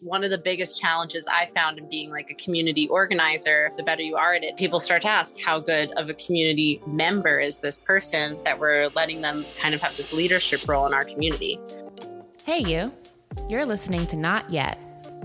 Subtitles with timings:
[0.00, 4.02] one of the biggest challenges I found in being like a community organizer, the better
[4.02, 7.58] you are at it, people start to ask how good of a community member is
[7.58, 11.58] this person that we're letting them kind of have this leadership role in our community.
[12.44, 12.92] Hey, you.
[13.48, 14.78] You're listening to Not Yet,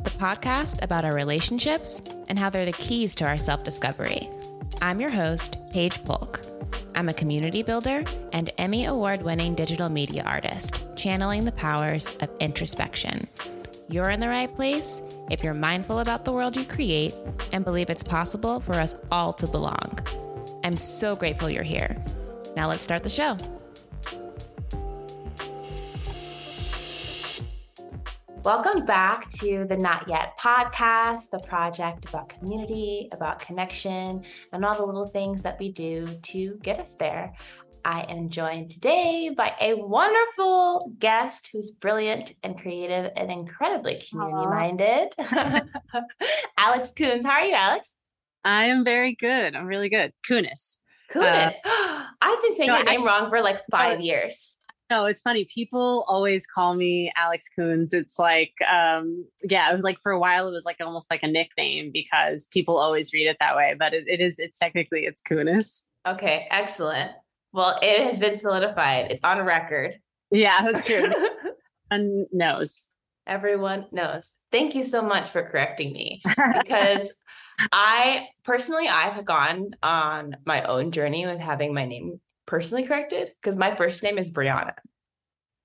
[0.05, 4.29] the podcast about our relationships and how they're the keys to our self discovery.
[4.81, 6.41] I'm your host, Paige Polk.
[6.95, 12.29] I'm a community builder and Emmy Award winning digital media artist, channeling the powers of
[12.39, 13.27] introspection
[13.91, 17.13] you're in the right place if you're mindful about the world you create
[17.51, 19.99] and believe it's possible for us all to belong.
[20.63, 22.01] I'm so grateful you're here.
[22.55, 23.37] Now let's start the show.
[28.43, 34.75] Welcome back to the Not Yet podcast, the project about community, about connection, and all
[34.75, 37.33] the little things that we do to get us there.
[37.83, 44.47] I am joined today by a wonderful guest who's brilliant and creative and incredibly community
[44.47, 45.09] minded.
[46.57, 47.25] Alex Coons.
[47.25, 47.91] How are you, Alex?
[48.43, 49.55] I am very good.
[49.55, 50.13] I'm really good.
[50.29, 50.79] Kunis.
[51.11, 51.53] Kunis.
[51.65, 54.61] Uh, I've been saying no, your name I, wrong for like five no, years.
[54.89, 55.45] No, it's funny.
[55.45, 57.93] People always call me Alex Coons.
[57.93, 61.23] It's like, um, yeah, it was like for a while, it was like almost like
[61.23, 63.75] a nickname because people always read it that way.
[63.77, 65.85] But it, it is, it's technically, it's Kunis.
[66.07, 67.11] Okay, excellent.
[67.53, 69.11] Well, it has been solidified.
[69.11, 69.99] It's on record.
[70.31, 71.03] Yeah, that's true.
[71.91, 72.91] Everyone knows.
[73.27, 74.31] Everyone knows.
[74.51, 76.21] Thank you so much for correcting me
[76.63, 77.13] because
[77.71, 83.57] I personally I've gone on my own journey with having my name personally corrected because
[83.57, 84.73] my first name is Brianna.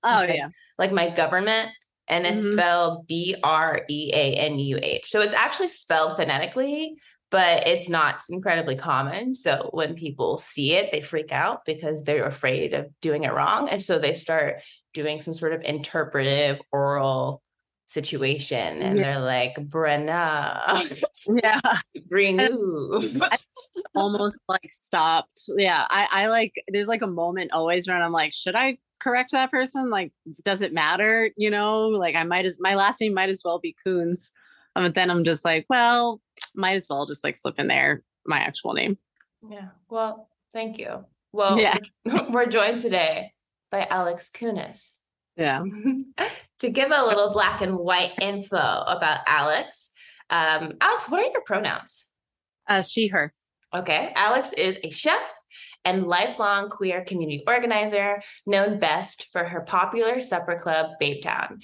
[0.02, 0.36] Oh okay?
[0.36, 0.48] yeah.
[0.78, 1.70] Like my government
[2.08, 2.58] and it's mm-hmm.
[2.58, 5.10] spelled B R E A N U H.
[5.10, 6.96] So it's actually spelled phonetically,
[7.30, 9.34] but it's not incredibly common.
[9.34, 13.68] So when people see it, they freak out because they're afraid of doing it wrong.
[13.68, 14.62] And so they start
[14.94, 17.42] doing some sort of interpretive oral
[17.86, 19.04] situation and yeah.
[19.04, 21.04] they're like Brenna
[21.42, 21.60] yeah
[22.10, 23.08] renew
[23.94, 28.32] almost like stopped yeah I, I like there's like a moment always when I'm like
[28.32, 30.12] should I correct that person like
[30.44, 33.60] does it matter you know like I might as my last name might as well
[33.60, 34.32] be Coons
[34.74, 36.20] um, but then I'm just like well
[36.56, 38.98] might as well just like slip in there my actual name.
[39.48, 39.68] Yeah.
[39.88, 41.04] Well, thank you.
[41.32, 41.76] Well, yeah.
[42.30, 43.32] we're joined today
[43.70, 44.98] by Alex Koones.
[45.36, 45.62] Yeah.
[46.60, 49.92] to give a little black and white info about Alex,
[50.30, 52.06] um, Alex, what are your pronouns?
[52.66, 53.32] Uh, she, her.
[53.74, 54.12] Okay.
[54.16, 55.30] Alex is a chef
[55.84, 61.58] and lifelong queer community organizer, known best for her popular supper club, Babetown,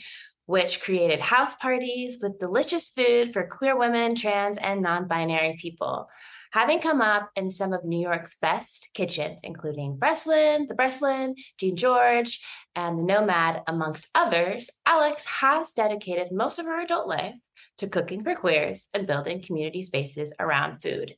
[0.47, 6.09] which created house parties with delicious food for queer women, trans, and non binary people.
[6.53, 12.39] Having come up in some of New York's best kitchens, including Breslin, the Breslin, Jean-Georges,
[12.77, 17.35] and the Nomad, amongst others, Alex has dedicated most of her adult life
[17.79, 21.15] to cooking for queers and building community spaces around food.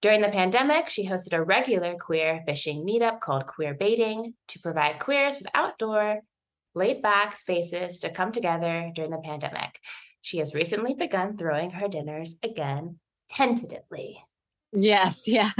[0.00, 4.98] During the pandemic, she hosted a regular queer fishing meetup called Queer Baiting to provide
[4.98, 6.20] queers with outdoor
[6.74, 9.80] laid back spaces to come together during the pandemic.
[10.20, 12.98] She has recently begun throwing her dinners again,
[13.28, 14.22] tentatively.
[14.72, 15.50] Yes, yeah.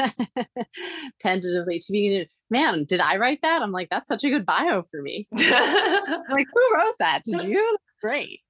[1.21, 3.63] Tentatively to be man, did I write that?
[3.63, 5.29] I'm like, that's such a good bio for me.
[5.33, 7.23] like, who wrote that?
[7.25, 7.77] Did you?
[8.01, 8.41] Great.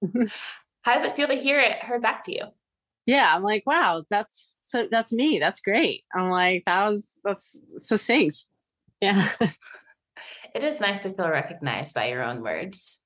[0.82, 2.42] How does it feel to hear it heard back to you?
[3.06, 5.38] Yeah, I'm like, wow, that's so that's me.
[5.38, 6.04] That's great.
[6.14, 8.46] I'm like, that was that's succinct.
[9.00, 9.26] Yeah
[10.54, 13.04] it is nice to feel recognized by your own words.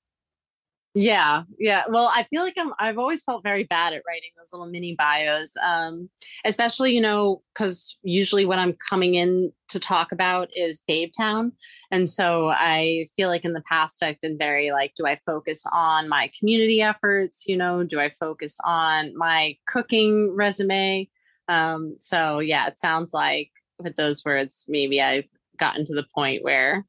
[0.95, 1.84] Yeah, yeah.
[1.89, 2.73] Well, I feel like I'm.
[2.81, 6.09] I've always felt very bad at writing those little mini bios, um,
[6.45, 11.53] especially you know because usually what I'm coming in to talk about is Babetown,
[11.93, 15.65] and so I feel like in the past I've been very like, do I focus
[15.73, 17.45] on my community efforts?
[17.47, 21.09] You know, do I focus on my cooking resume?
[21.49, 26.43] Um, so yeah, it sounds like with those words, maybe I've gotten to the point
[26.43, 26.87] where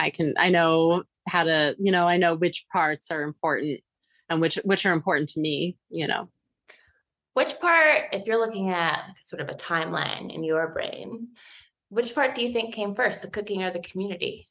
[0.00, 3.80] I can I know how to, you know, I know which parts are important
[4.28, 6.30] and which which are important to me, you know.
[7.34, 11.28] Which part, if you're looking at sort of a timeline in your brain,
[11.90, 14.48] which part do you think came first, the cooking or the community?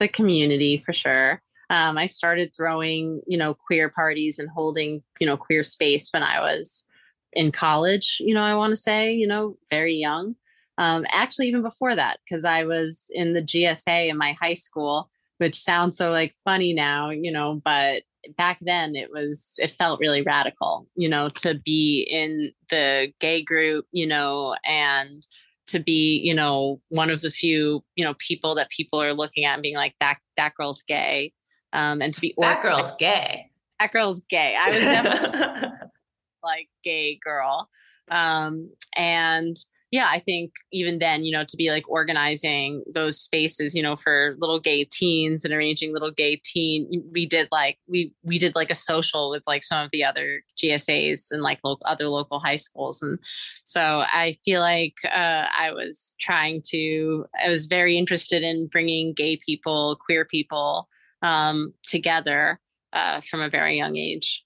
[0.00, 1.42] The community for sure.
[1.70, 6.22] Um, I started throwing, you know, queer parties and holding, you know, queer space when
[6.22, 6.86] I was
[7.32, 10.36] in college, you know, I want to say, you know, very young.
[10.78, 15.10] Um, actually, even before that, because I was in the GSA in my high school,
[15.38, 18.02] which sounds so like funny now, you know, but
[18.36, 23.42] back then it was it felt really radical you know to be in the gay
[23.42, 25.26] group you know and
[25.66, 29.44] to be you know one of the few you know people that people are looking
[29.44, 31.30] at and being like that that girl's gay
[31.74, 33.50] um and to be that girl's gay
[33.80, 34.56] that girl's gay.
[34.58, 35.68] I was definitely
[36.42, 37.68] like gay girl.
[38.10, 39.56] Um, and
[39.94, 43.94] yeah, I think even then, you know, to be like organizing those spaces, you know,
[43.94, 48.56] for little gay teens and arranging little gay teen, we did like we we did
[48.56, 52.40] like a social with like some of the other GSAs and like local other local
[52.40, 53.20] high schools, and
[53.64, 59.12] so I feel like uh, I was trying to, I was very interested in bringing
[59.12, 60.88] gay people, queer people
[61.22, 62.58] um, together
[62.92, 64.44] uh, from a very young age.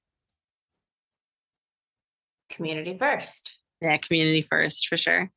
[2.51, 3.55] Community first.
[3.81, 5.31] Yeah, community first for sure.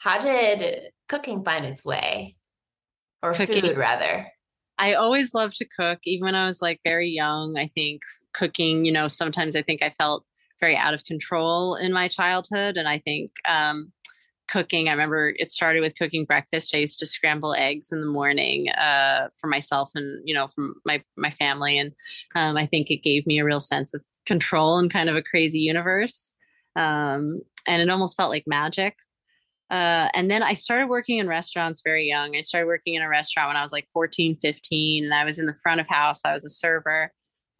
[0.00, 2.36] How did cooking find its way?
[3.22, 3.62] Or cooking.
[3.62, 4.26] food, rather?
[4.78, 7.58] I always loved to cook, even when I was like very young.
[7.58, 8.00] I think
[8.32, 10.24] cooking, you know, sometimes I think I felt
[10.58, 12.78] very out of control in my childhood.
[12.78, 13.92] And I think um,
[14.48, 16.74] cooking, I remember it started with cooking breakfast.
[16.74, 20.76] I used to scramble eggs in the morning uh, for myself and, you know, from
[20.86, 21.76] my, my family.
[21.76, 21.92] And
[22.34, 25.22] um, I think it gave me a real sense of control in kind of a
[25.22, 26.32] crazy universe.
[26.74, 28.96] Um, and it almost felt like magic
[29.70, 32.34] uh, and then I started working in restaurants very young.
[32.34, 35.38] I started working in a restaurant when I was like 14, 15, and I was
[35.38, 36.22] in the front of house.
[36.24, 37.12] I was a server.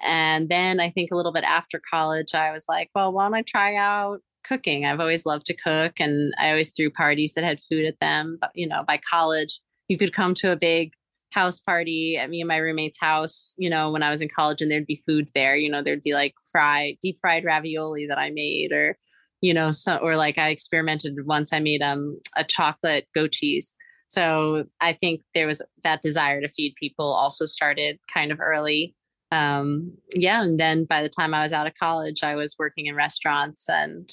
[0.03, 3.35] And then I think a little bit after college, I was like, well, why don't
[3.35, 4.85] I try out cooking?
[4.85, 8.39] I've always loved to cook, and I always threw parties that had food at them.
[8.41, 10.95] But, you know, by college, you could come to a big
[11.33, 14.61] house party at me and my roommate's house, you know, when I was in college,
[14.61, 15.55] and there'd be food there.
[15.55, 18.99] You know, there'd be like fried, deep fried ravioli that I made, or
[19.41, 21.53] you know, so or like I experimented once.
[21.53, 23.75] I made um a chocolate goat cheese.
[24.09, 28.95] So I think there was that desire to feed people also started kind of early.
[29.33, 32.87] Um, yeah, and then by the time I was out of college, I was working
[32.87, 34.11] in restaurants, and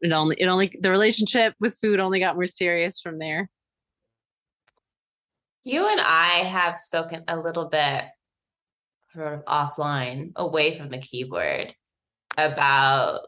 [0.00, 3.50] it only it only the relationship with food only got more serious from there.
[5.64, 8.04] You and I have spoken a little bit
[9.10, 11.74] sort of offline, away from the keyboard,
[12.38, 13.26] about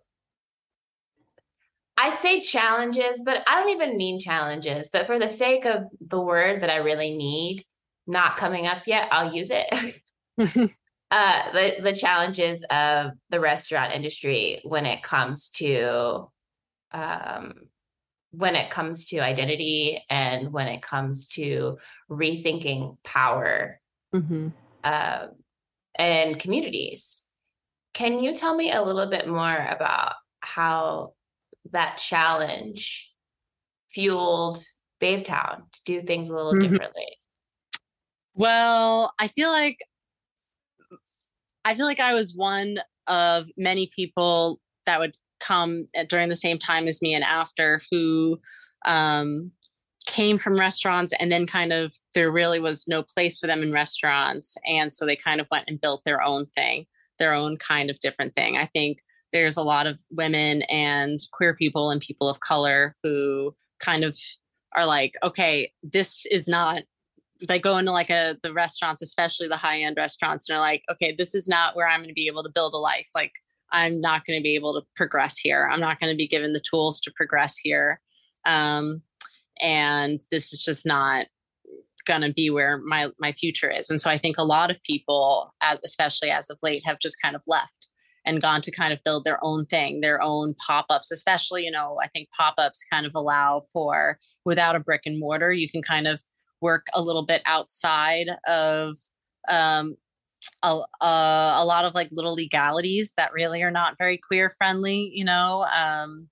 [1.96, 4.90] I say challenges, but I don't even mean challenges.
[4.92, 7.64] But for the sake of the word that I really need
[8.06, 9.66] not coming up yet, I'll use it.
[11.10, 16.28] uh, the the challenges of the restaurant industry when it comes to
[16.92, 17.52] um,
[18.32, 21.78] when it comes to identity and when it comes to
[22.10, 23.80] rethinking power
[24.14, 24.48] mm-hmm.
[24.82, 25.26] uh,
[25.94, 27.28] and communities.
[27.92, 31.12] Can you tell me a little bit more about how
[31.72, 33.12] that challenge
[33.90, 34.62] fueled
[35.00, 36.72] Babetown to do things a little mm-hmm.
[36.72, 37.18] differently?
[38.34, 39.78] Well, I feel like
[41.64, 46.58] I feel like I was one of many people that would come during the same
[46.58, 48.38] time as me and after who
[48.84, 49.50] um,
[50.06, 53.72] came from restaurants and then kind of there really was no place for them in
[53.72, 56.86] restaurants and so they kind of went and built their own thing
[57.18, 58.98] their own kind of different thing i think
[59.34, 64.16] there's a lot of women and queer people and people of color who kind of
[64.76, 66.84] are like, okay, this is not
[67.48, 70.82] they go into like a the restaurants, especially the high end restaurants, and are like,
[70.90, 73.08] okay, this is not where I'm going to be able to build a life.
[73.14, 73.32] Like,
[73.72, 75.68] I'm not going to be able to progress here.
[75.70, 78.00] I'm not going to be given the tools to progress here.
[78.46, 79.02] Um,
[79.60, 81.26] and this is just not
[82.06, 83.90] going to be where my my future is.
[83.90, 87.16] And so I think a lot of people, as, especially as of late, have just
[87.20, 87.88] kind of left
[88.26, 91.70] and gone to kind of build their own thing, their own pop ups, especially, you
[91.70, 95.68] know, I think pop ups kind of allow for without a brick and mortar, you
[95.68, 96.22] can kind of
[96.60, 98.96] work a little bit outside of
[99.48, 99.96] um,
[100.62, 105.24] a, a, lot of like little legalities that really are not very queer friendly, you
[105.24, 106.28] know, um,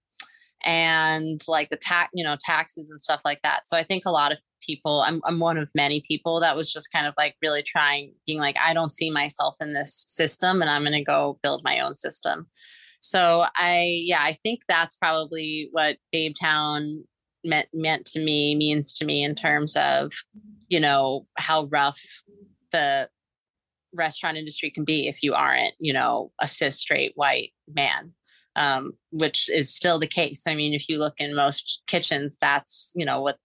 [0.64, 3.66] and like the tax, you know, taxes and stuff like that.
[3.66, 6.73] So I think a lot of people I'm, I'm one of many people that was
[6.73, 10.62] just kind of like really trying being like i don't see myself in this system
[10.62, 12.47] and i'm going to go build my own system
[13.00, 17.02] so i yeah i think that's probably what babetown
[17.45, 20.12] meant meant to me means to me in terms of
[20.69, 22.00] you know how rough
[22.71, 23.09] the
[23.95, 28.14] restaurant industry can be if you aren't you know a cis straight white man
[28.56, 30.47] um, which is still the case.
[30.47, 33.38] I mean if you look in most kitchens that's you know what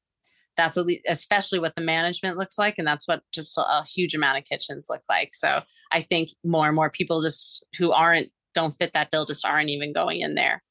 [0.55, 4.43] that's especially what the management looks like and that's what just a huge amount of
[4.43, 5.33] kitchens look like.
[5.33, 5.61] So
[5.91, 9.69] i think more and more people just who aren't don't fit that bill just aren't
[9.69, 10.63] even going in there.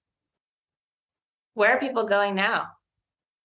[1.55, 2.76] Where are people going now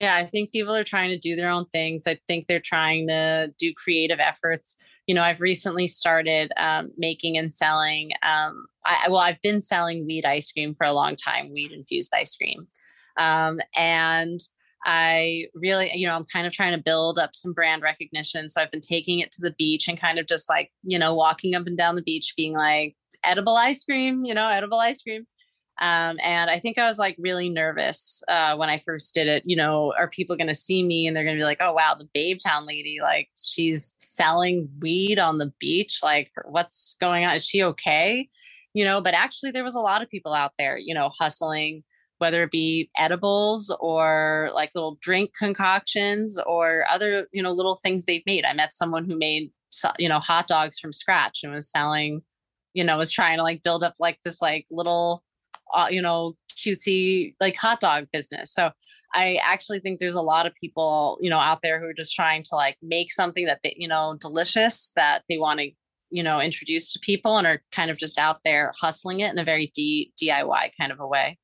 [0.01, 3.07] yeah i think people are trying to do their own things i think they're trying
[3.07, 4.77] to do creative efforts
[5.07, 10.05] you know i've recently started um, making and selling um, I, well i've been selling
[10.05, 12.67] weed ice cream for a long time weed infused ice cream
[13.17, 14.39] um, and
[14.83, 18.49] I really, you know, I'm kind of trying to build up some brand recognition.
[18.49, 21.13] So I've been taking it to the beach and kind of just like, you know,
[21.13, 25.01] walking up and down the beach being like, edible ice cream, you know, edible ice
[25.01, 25.25] cream.
[25.79, 29.43] Um, and I think I was like really nervous uh, when I first did it.
[29.45, 31.73] You know, are people going to see me and they're going to be like, oh,
[31.73, 35.99] wow, the Babetown lady, like she's selling weed on the beach.
[36.03, 37.35] Like, what's going on?
[37.35, 38.29] Is she okay?
[38.73, 41.83] You know, but actually, there was a lot of people out there, you know, hustling,
[42.19, 48.05] whether it be edibles or like little drink concoctions or other, you know, little things
[48.05, 48.45] they've made.
[48.45, 49.51] I met someone who made,
[49.97, 52.21] you know, hot dogs from scratch and was selling,
[52.75, 55.23] you know, was trying to like build up like this like little
[55.73, 58.53] uh, you know, cutesy like hot dog business.
[58.53, 58.71] So
[59.13, 62.15] I actually think there's a lot of people, you know, out there who are just
[62.15, 65.71] trying to like make something that they, you know, delicious that they want to,
[66.09, 69.39] you know, introduce to people and are kind of just out there hustling it in
[69.39, 71.37] a very D- DIY kind of a way.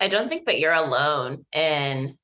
[0.00, 2.16] I don't think that you're alone in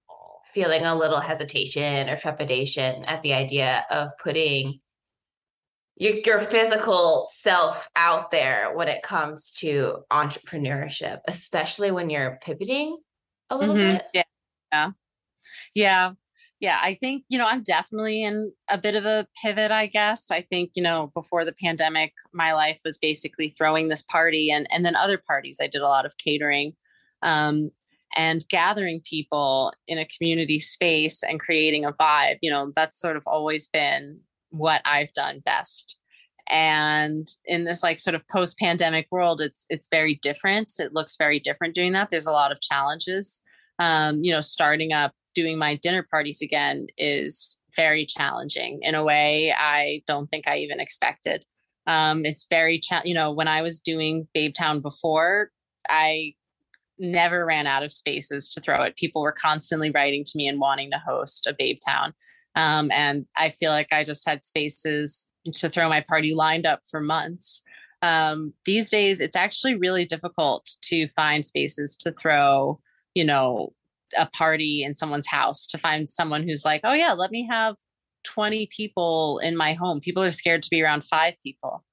[0.53, 4.81] feeling a little hesitation or trepidation at the idea of putting
[5.97, 12.99] your physical self out there when it comes to entrepreneurship, especially when you're pivoting
[13.51, 13.97] a little mm-hmm.
[13.97, 14.07] bit.
[14.15, 14.23] Yeah.
[14.73, 14.91] Yeah.
[15.75, 16.13] Yeah.
[16.61, 16.79] Yeah.
[16.81, 20.31] I think, you know, I'm definitely in a bit of a pivot, I guess.
[20.31, 24.67] I think, you know, before the pandemic, my life was basically throwing this party and
[24.71, 25.59] and then other parties.
[25.61, 26.75] I did a lot of catering.
[27.23, 27.71] Um,
[28.15, 33.17] and gathering people in a community space and creating a vibe you know that's sort
[33.17, 34.21] of always been
[34.53, 35.97] what I've done best.
[36.49, 40.73] And in this like sort of post pandemic world, it's it's very different.
[40.79, 42.11] It looks very different doing that.
[42.11, 43.41] There's a lot of challenges.
[43.79, 49.03] Um, you know, starting up doing my dinner parties again is very challenging in a
[49.03, 51.45] way I don't think I even expected.
[51.87, 55.51] Um, it's very, cha- you know, when I was doing Babetown before,
[55.89, 56.35] I
[56.99, 58.97] never ran out of spaces to throw it.
[58.97, 62.13] People were constantly writing to me and wanting to host a Babetown.
[62.55, 66.83] Um, and I feel like I just had spaces to throw my party lined up
[66.91, 67.63] for months.
[68.03, 72.81] Um, these days, it's actually really difficult to find spaces to throw,
[73.15, 73.73] you know,
[74.19, 77.77] a party in someone's house, to find someone who's like, oh, yeah, let me have
[78.25, 80.01] 20 people in my home.
[80.01, 81.85] People are scared to be around five people.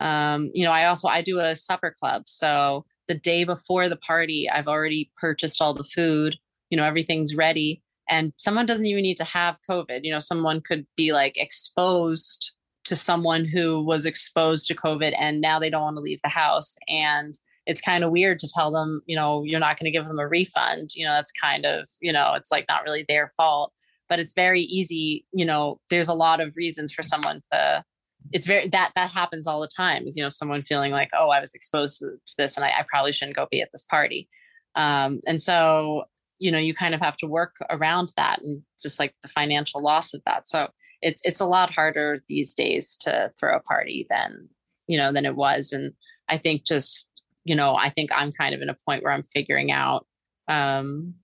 [0.00, 2.22] Um, you know, I also I do a supper club.
[2.26, 6.36] So the day before the party, I've already purchased all the food,
[6.70, 10.00] you know, everything's ready and someone doesn't even need to have covid.
[10.02, 12.52] You know someone could be like exposed
[12.84, 16.28] to someone who was exposed to covid and now they don't want to leave the
[16.28, 16.76] house.
[16.88, 17.34] And
[17.66, 20.18] it's kind of weird to tell them you know you're not going to give them
[20.18, 20.90] a refund.
[20.94, 23.72] You know that's kind of you know it's like not really their fault.
[24.08, 27.84] But it's very easy you know there's a lot of reasons for someone to
[28.32, 31.28] it's very that that happens all the time is you know someone feeling like oh
[31.28, 33.82] i was exposed to, to this and I, I, probably shouldn't go be at this
[33.82, 34.28] party.
[34.74, 36.04] Um, and so
[36.38, 39.82] you know you kind of have to work around that and just like the financial
[39.82, 40.46] loss of that.
[40.46, 40.68] So
[41.02, 44.48] it's it's a lot harder these days to throw a party than
[44.86, 45.72] you know than it was.
[45.72, 45.92] And
[46.28, 47.10] i think just
[47.44, 50.06] you know i think i'm kind of in a point where i'm figuring out
[50.48, 51.14] um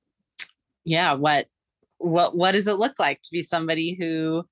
[0.85, 1.47] yeah what
[1.99, 4.45] what what does it look like to be somebody who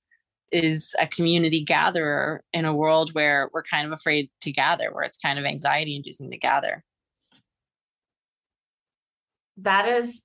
[0.53, 5.05] is a community gatherer in a world where we're kind of afraid to gather where
[5.05, 6.83] it's kind of anxiety inducing to gather?
[9.59, 10.23] That is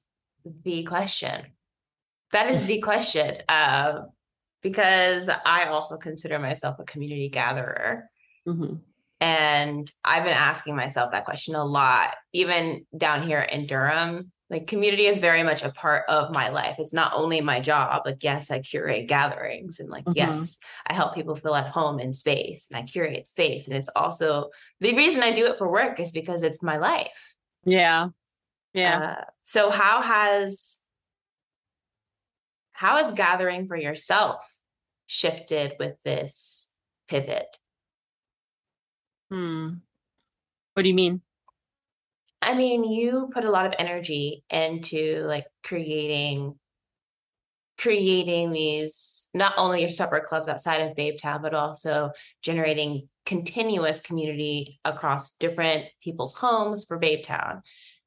[0.63, 1.45] the question.
[2.31, 3.37] That is the question.
[3.47, 4.01] Uh,
[4.61, 8.09] because I also consider myself a community gatherer.
[8.47, 8.75] Mm-hmm.
[9.21, 14.31] And I've been asking myself that question a lot, even down here in Durham.
[14.49, 16.75] Like, community is very much a part of my life.
[16.77, 20.17] It's not only my job, like, yes, I curate gatherings and, like, mm-hmm.
[20.17, 23.67] yes, I help people feel at home in space and I curate space.
[23.67, 24.49] And it's also
[24.81, 27.33] the reason I do it for work is because it's my life.
[27.63, 28.09] Yeah.
[28.75, 29.15] Yeah.
[29.19, 30.81] Uh, so how has
[32.73, 34.45] how has gathering for yourself
[35.07, 36.75] shifted with this
[37.07, 37.57] pivot?
[39.31, 39.75] Hmm.
[40.73, 41.21] What do you mean?
[42.41, 46.55] I mean, you put a lot of energy into like creating
[47.77, 54.79] creating these not only your supper clubs outside of Babetown, but also generating continuous community
[54.85, 57.61] across different people's homes for Babetown.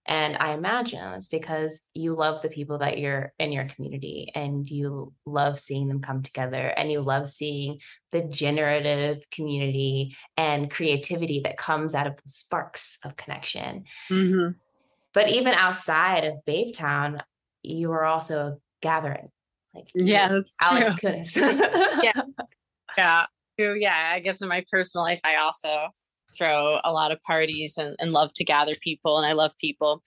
[0.09, 4.69] And I imagine it's because you love the people that you're in your community and
[4.69, 11.41] you love seeing them come together and you love seeing the generative community and creativity
[11.41, 13.85] that comes out of the sparks of connection.
[14.11, 14.53] Mm-hmm.
[15.13, 17.21] But even outside of Babetown,
[17.63, 19.29] you are also gathering.
[19.75, 21.37] Like yeah, Alex Koones.
[22.03, 22.13] yeah.
[22.97, 23.27] Yeah.
[23.59, 24.13] Yeah.
[24.13, 25.91] I guess in my personal life, I also
[26.37, 30.03] throw a lot of parties and, and love to gather people and I love people.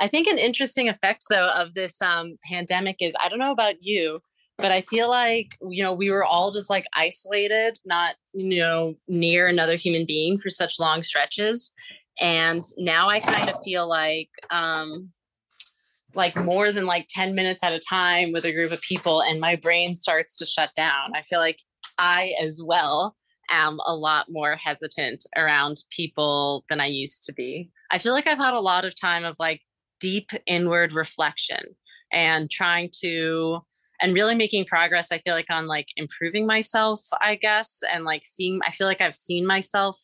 [0.00, 3.76] I think an interesting effect though of this um, pandemic is I don't know about
[3.82, 4.18] you,
[4.58, 8.94] but I feel like you know we were all just like isolated, not you know
[9.08, 11.72] near another human being for such long stretches,
[12.20, 15.12] and now I kind of feel like um,
[16.16, 19.38] like more than like 10 minutes at a time with a group of people and
[19.38, 21.14] my brain starts to shut down.
[21.14, 21.58] I feel like
[21.98, 23.14] I as well
[23.50, 27.70] am a lot more hesitant around people than I used to be.
[27.90, 29.62] I feel like I've had a lot of time of like
[30.00, 31.74] deep inward reflection
[32.12, 33.60] and trying to
[34.00, 38.22] and really making progress i feel like on like improving myself i guess and like
[38.24, 39.98] seeing i feel like i've seen myself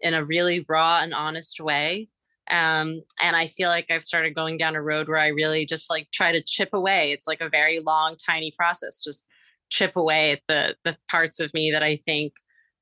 [0.00, 2.08] in a really raw and honest way
[2.50, 5.90] um and i feel like i've started going down a road where i really just
[5.90, 9.28] like try to chip away it's like a very long tiny process just
[9.70, 12.34] chip away at the the parts of me that i think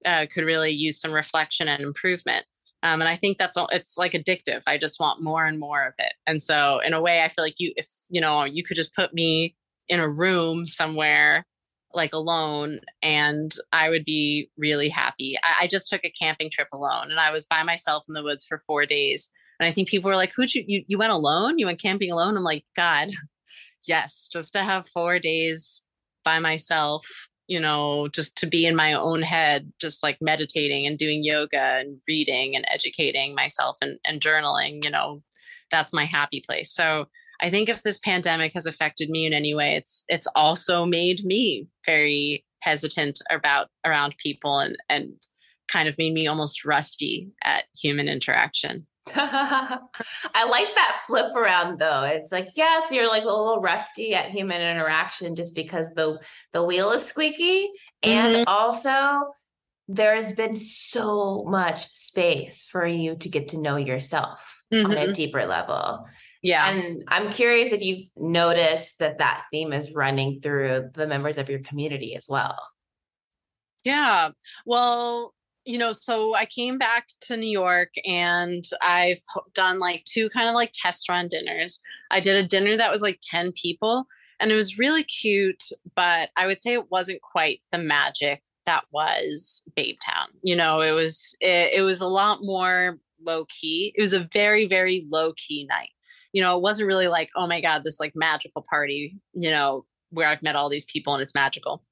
[0.04, 2.44] uh, could really use some reflection and improvement
[2.82, 4.62] um, and I think that's all, it's like addictive.
[4.66, 6.14] I just want more and more of it.
[6.26, 8.94] And so in a way, I feel like you, if, you know, you could just
[8.94, 9.54] put me
[9.88, 11.46] in a room somewhere
[11.94, 15.36] like alone and I would be really happy.
[15.44, 18.22] I, I just took a camping trip alone and I was by myself in the
[18.22, 19.30] woods for four days.
[19.60, 21.58] And I think people were like, who'd you, you, you went alone?
[21.58, 22.36] You went camping alone?
[22.36, 23.10] I'm like, God,
[23.86, 25.82] yes, just to have four days
[26.24, 27.06] by myself
[27.52, 31.60] you know, just to be in my own head, just like meditating and doing yoga
[31.60, 35.22] and reading and educating myself and, and journaling, you know,
[35.70, 36.72] that's my happy place.
[36.72, 37.08] So
[37.42, 41.26] I think if this pandemic has affected me in any way, it's it's also made
[41.26, 45.12] me very hesitant about around people and and
[45.68, 48.86] kind of made me almost rusty at human interaction.
[49.14, 52.04] I like that flip around though.
[52.04, 56.18] It's like, yes, you're like a little rusty at human interaction just because the
[56.52, 57.68] the wheel is squeaky.
[58.02, 58.44] And mm-hmm.
[58.46, 59.32] also
[59.88, 64.86] there's been so much space for you to get to know yourself mm-hmm.
[64.86, 65.12] on a mm-hmm.
[65.12, 66.06] deeper level.
[66.42, 66.70] Yeah.
[66.70, 71.48] And I'm curious if you noticed that that theme is running through the members of
[71.48, 72.56] your community as well.
[73.84, 74.30] Yeah.
[74.64, 79.20] Well, you know, so I came back to New York and I've
[79.54, 81.78] done like two kind of like test run dinners.
[82.10, 84.06] I did a dinner that was like 10 people
[84.40, 85.62] and it was really cute,
[85.94, 90.28] but I would say it wasn't quite the magic that was Babetown.
[90.42, 93.92] You know, it was it, it was a lot more low key.
[93.96, 95.90] It was a very very low key night.
[96.32, 99.84] You know, it wasn't really like, "Oh my god, this like magical party," you know,
[100.10, 101.84] where I've met all these people and it's magical.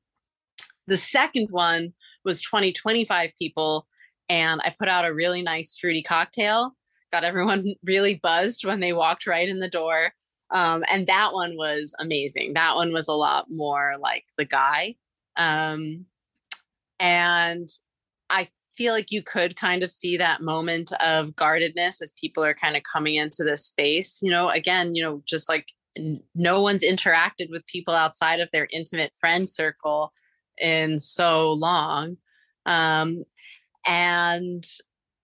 [0.87, 1.93] The second one
[2.25, 3.87] was 20, 25 people.
[4.29, 6.77] And I put out a really nice fruity cocktail,
[7.11, 10.13] got everyone really buzzed when they walked right in the door.
[10.53, 12.55] Um, and that one was amazing.
[12.55, 14.97] That one was a lot more like the guy.
[15.37, 16.07] Um,
[16.99, 17.69] and
[18.31, 22.55] I feel like you could kind of see that moment of guardedness as people are
[22.55, 24.21] kind of coming into this space.
[24.23, 25.67] You know, again, you know, just like
[26.35, 30.13] no one's interacted with people outside of their intimate friend circle
[30.61, 32.17] in so long.
[32.67, 33.25] Um,
[33.87, 34.65] and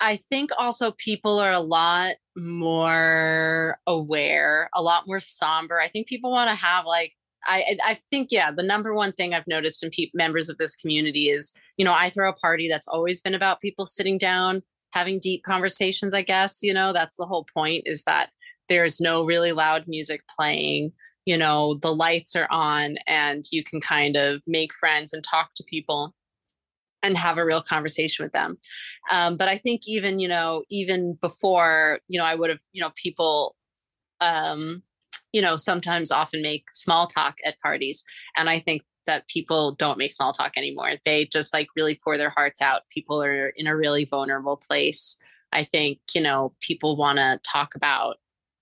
[0.01, 5.81] I think also people are a lot more aware, a lot more somber.
[5.81, 7.13] I think people want to have like
[7.49, 10.75] I, I think yeah the number one thing i've noticed in pe- members of this
[10.75, 14.63] community is you know i throw a party that's always been about people sitting down
[14.93, 18.31] having deep conversations i guess you know that's the whole point is that
[18.69, 20.93] there's no really loud music playing
[21.27, 25.51] you know the lights are on and you can kind of make friends and talk
[25.57, 26.15] to people
[27.03, 28.57] and have a real conversation with them.
[29.11, 32.81] Um, but i think even you know even before you know i would have you
[32.81, 33.55] know people
[34.21, 34.83] um,
[35.33, 38.03] you know sometimes often make small talk at parties
[38.37, 40.95] and i think that people don't make small talk anymore.
[41.05, 42.83] They just like really pour their hearts out.
[42.91, 45.17] People are in a really vulnerable place.
[45.53, 48.17] I think you know people want to talk about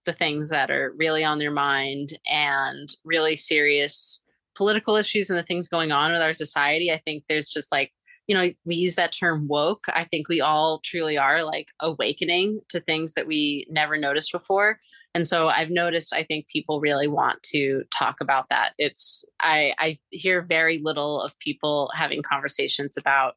[0.05, 5.43] the things that are really on their mind and really serious political issues and the
[5.43, 7.93] things going on with our society i think there's just like
[8.27, 9.87] you know we use that term woke.
[9.89, 14.81] I think we all truly are like awakening to things that we never noticed before.
[15.15, 18.73] And so i've noticed i think people really want to talk about that.
[18.79, 23.35] It's i i hear very little of people having conversations about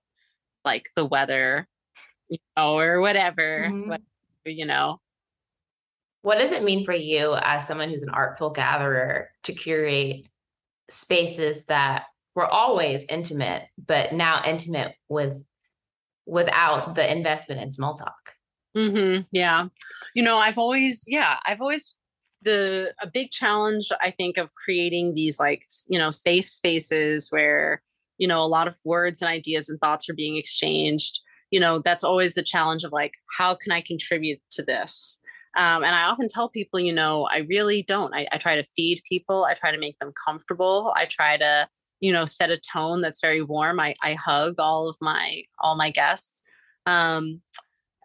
[0.65, 1.67] like the weather
[2.29, 3.89] you know or whatever, mm-hmm.
[3.89, 4.05] whatever
[4.45, 4.99] you know
[6.27, 10.27] what does it mean for you as someone who's an artful gatherer to curate
[10.89, 12.03] spaces that
[12.35, 15.41] were always intimate, but now intimate with
[16.25, 18.33] without the investment in small talk?
[18.75, 19.21] Mm-hmm.
[19.31, 19.67] Yeah.
[20.15, 21.95] You know, I've always, yeah, I've always
[22.41, 27.81] the a big challenge I think of creating these like you know safe spaces where
[28.17, 31.79] you know a lot of words and ideas and thoughts are being exchanged you know
[31.79, 35.19] that's always the challenge of like how can I contribute to this
[35.57, 38.13] Um, and I often tell people, you know, I really don't.
[38.13, 39.43] I, I try to feed people.
[39.43, 40.93] I try to make them comfortable.
[40.95, 41.67] I try to,
[41.99, 43.79] you know, set a tone that's very warm.
[43.79, 46.43] I, I hug all of my all my guests.
[46.85, 47.41] Um,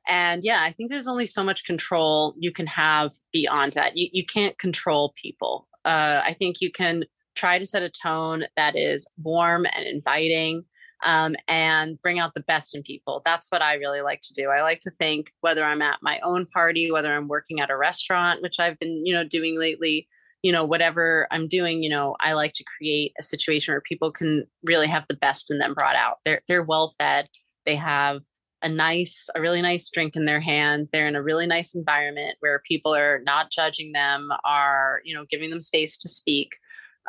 [0.09, 3.99] and yeah, I think there's only so much control you can have beyond that.
[3.99, 5.69] You you can't control people.
[5.85, 10.65] Uh, I think you can try to set a tone that is warm and inviting
[11.03, 13.23] um, and bring out the best in people.
[13.25, 14.49] That's what I really like to do.
[14.49, 17.77] I like to think whether I'm at my own party, whether I'm working at a
[17.77, 20.09] restaurant, which I've been, you know, doing lately,
[20.43, 24.11] you know, whatever I'm doing, you know, I like to create a situation where people
[24.11, 26.19] can really have the best in them brought out.
[26.25, 27.29] They're they're well fed.
[27.67, 28.23] They have
[28.63, 30.89] a nice, a really nice drink in their hand.
[30.93, 35.25] They're in a really nice environment where people are not judging them, are, you know,
[35.29, 36.51] giving them space to speak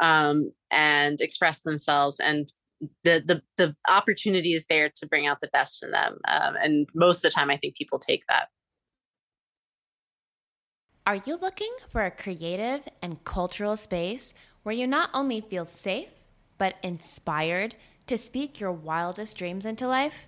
[0.02, 2.20] um, and express themselves.
[2.20, 2.52] And
[3.04, 6.88] the the the opportunity is there to bring out the best in them um, and
[6.94, 8.50] most of the time i think people take that.
[11.06, 16.08] Are you looking for a creative and cultural space where you not only feel safe
[16.58, 17.76] but inspired
[18.08, 20.28] to speak your wildest dreams into life?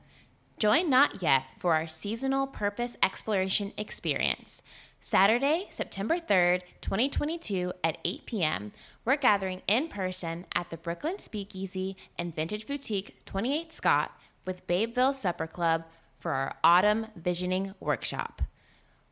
[0.60, 4.62] Join not yet for our seasonal purpose exploration experience
[5.06, 8.72] saturday september 3rd 2022 at 8 p.m
[9.06, 15.14] we're gathering in person at the Brooklyn Speakeasy and Vintage Boutique 28 Scott with Babeville
[15.14, 15.84] Supper Club
[16.18, 18.42] for our Autumn Visioning Workshop.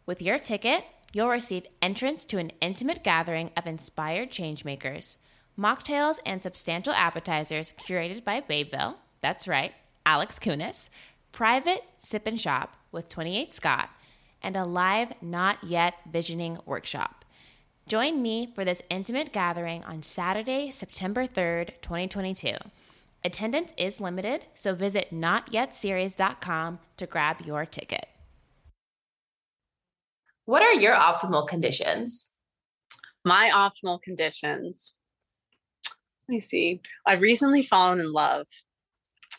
[0.07, 5.19] With your ticket, you'll receive entrance to an intimate gathering of inspired changemakers,
[5.55, 9.73] mocktails and substantial appetizers curated by Babeville, that's right,
[10.07, 10.89] Alex Koones,
[11.31, 13.89] private sip and shop with 28 Scott,
[14.43, 17.23] and a live not yet visioning workshop.
[17.87, 22.55] Join me for this intimate gathering on Saturday, September 3rd, 2022.
[23.25, 28.07] Attendance is limited, so visit notyetseries.com to grab your ticket.
[30.45, 32.31] What are your optimal conditions?
[33.23, 34.95] My optimal conditions.
[36.27, 36.81] Let me see.
[37.05, 38.47] I've recently fallen in love.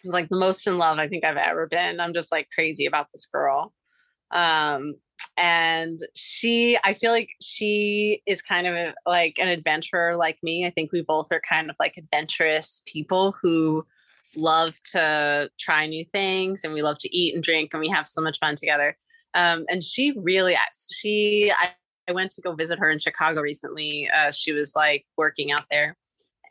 [0.04, 2.00] Like the most in love I think I've ever been.
[2.00, 3.72] I'm just like crazy about this girl.
[4.34, 4.96] Um,
[5.36, 10.66] and she i feel like she is kind of like an adventurer like me.
[10.66, 13.84] I think we both are kind of like adventurous people who
[14.36, 18.06] love to try new things and we love to eat and drink and we have
[18.06, 18.96] so much fun together.
[19.34, 20.56] Um, and she really
[20.92, 21.72] she I,
[22.08, 25.66] I went to go visit her in chicago recently uh, she was like working out
[25.70, 25.96] there.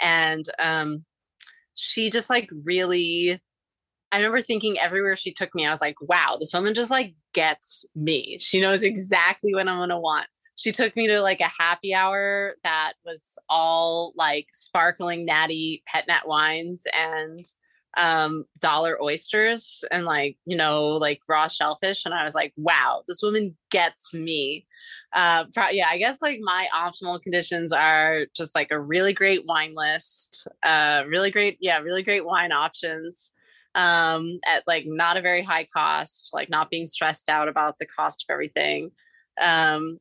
[0.02, 1.06] And um,
[1.76, 3.40] she just like really
[4.14, 7.16] I remember thinking everywhere she took me, I was like, wow, this woman just like
[7.34, 8.38] gets me.
[8.40, 10.28] She knows exactly what I'm going to want.
[10.56, 16.06] She took me to like a happy hour that was all like sparkling natty pet
[16.08, 17.40] nat wines and
[17.96, 23.04] um dollar oysters and like you know like raw shellfish and i was like wow
[23.08, 24.66] this woman gets me
[25.14, 29.46] uh pro- yeah i guess like my optimal conditions are just like a really great
[29.46, 33.32] wine list uh really great yeah really great wine options
[33.76, 37.86] um, at like not a very high cost, like not being stressed out about the
[37.86, 38.92] cost of everything.
[39.42, 40.00] Um,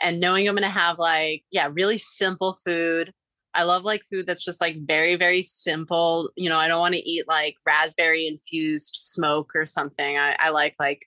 [0.00, 3.12] and knowing I'm going to have like, yeah, really simple food.
[3.54, 6.30] I love like food that's just like very, very simple.
[6.36, 10.16] You know, I don't want to eat like raspberry infused smoke or something.
[10.16, 11.06] I, I like like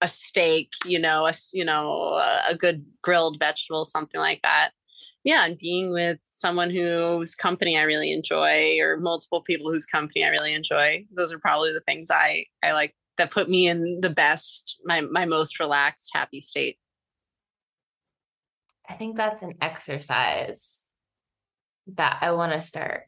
[0.00, 4.70] a steak, you know, a, you know, a good grilled vegetable, something like that
[5.24, 10.24] yeah, and being with someone whose company I really enjoy or multiple people whose company
[10.24, 11.04] I really enjoy.
[11.16, 15.00] Those are probably the things I I like that put me in the best my
[15.00, 16.78] my most relaxed happy state.
[18.88, 20.88] I think that's an exercise
[21.94, 23.04] that I want to start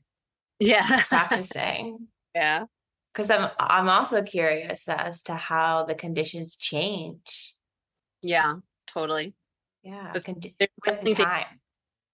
[0.60, 2.08] yeah practicing.
[2.34, 2.66] yeah.
[3.12, 7.56] Cuz I'm I'm also curious as to how the conditions change.
[8.22, 8.54] Yeah,
[8.86, 9.34] totally.
[9.82, 11.60] Yeah, with time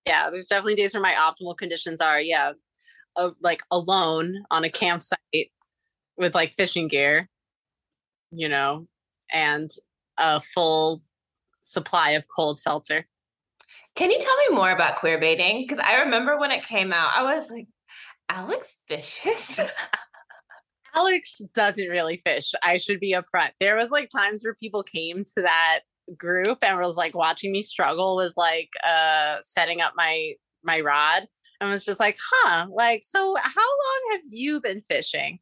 [0.07, 2.53] yeah there's definitely days where my optimal conditions are yeah
[3.17, 5.19] uh, like alone on a campsite
[6.17, 7.29] with like fishing gear
[8.31, 8.87] you know
[9.33, 9.71] and
[10.19, 11.01] a full
[11.61, 13.07] supply of cold seltzer.
[13.97, 15.63] Can you tell me more about queer baiting?
[15.63, 17.67] Because i remember when it came out i was like
[18.29, 19.61] alex fishes?
[20.93, 23.51] Alex doesn't really fish i should be upfront.
[23.61, 25.81] There was like times where people came to that
[26.17, 31.25] group and was like watching me struggle with like uh setting up my my rod
[31.61, 35.39] and was just like huh like so how long have you been fishing?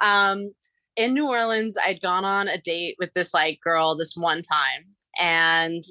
[0.00, 0.52] Um
[0.96, 4.84] in new orleans i'd gone on a date with this like girl this one time
[5.18, 5.82] and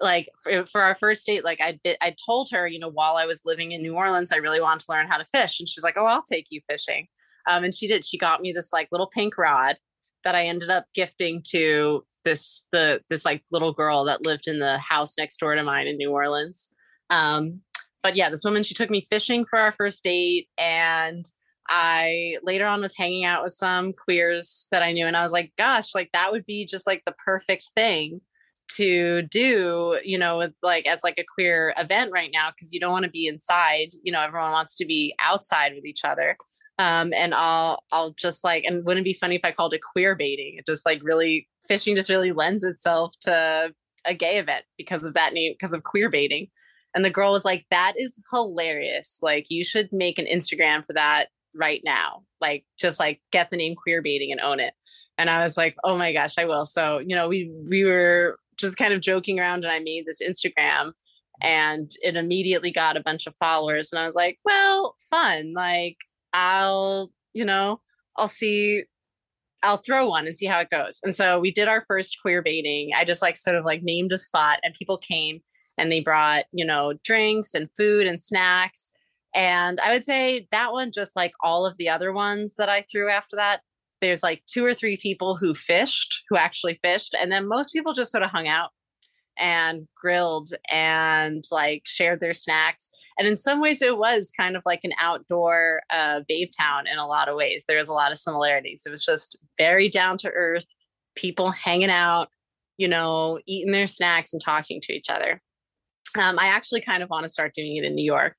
[0.00, 3.16] like for, for our first date like i did i told her you know while
[3.16, 5.68] i was living in new orleans i really wanted to learn how to fish and
[5.68, 7.06] she was like oh i'll take you fishing.
[7.46, 8.04] Um and she did.
[8.04, 9.76] She got me this like little pink rod
[10.24, 14.58] that i ended up gifting to this the this like little girl that lived in
[14.58, 16.70] the house next door to mine in New Orleans.
[17.10, 17.62] Um,
[18.02, 21.24] but yeah, this woman she took me fishing for our first date, and
[21.68, 25.32] I later on was hanging out with some queers that I knew, and I was
[25.32, 28.20] like, gosh, like that would be just like the perfect thing
[28.76, 32.80] to do, you know, with like as like a queer event right now because you
[32.80, 33.88] don't want to be inside.
[34.02, 36.36] You know, everyone wants to be outside with each other.
[36.78, 39.80] Um, and I'll I'll just like and wouldn't it be funny if I called it
[39.92, 40.56] queer baiting?
[40.58, 45.14] It just like really fishing just really lends itself to a gay event because of
[45.14, 46.48] that name because of queer baiting.
[46.94, 49.18] And the girl was like, "That is hilarious!
[49.22, 52.22] Like you should make an Instagram for that right now.
[52.40, 54.74] Like just like get the name queer baiting and own it."
[55.18, 58.38] And I was like, "Oh my gosh, I will." So you know, we we were
[58.56, 60.92] just kind of joking around, and I made this Instagram
[61.40, 65.96] and it immediately got a bunch of followers and i was like well fun like
[66.32, 67.80] I'll, you know,
[68.16, 68.84] I'll see,
[69.62, 71.00] I'll throw one and see how it goes.
[71.02, 72.90] And so we did our first queer baiting.
[72.96, 75.40] I just like sort of like named a spot and people came
[75.76, 78.90] and they brought, you know, drinks and food and snacks.
[79.34, 82.84] And I would say that one, just like all of the other ones that I
[82.90, 83.60] threw after that,
[84.00, 87.14] there's like two or three people who fished, who actually fished.
[87.20, 88.70] And then most people just sort of hung out
[89.38, 92.90] and grilled and like shared their snacks.
[93.18, 97.06] And in some ways, it was kind of like an outdoor uh, Babetown in a
[97.06, 97.64] lot of ways.
[97.66, 98.84] There was a lot of similarities.
[98.86, 100.66] It was just very down to earth,
[101.16, 102.28] people hanging out,
[102.76, 105.40] you know, eating their snacks and talking to each other.
[106.22, 108.36] Um, I actually kind of want to start doing it in New York.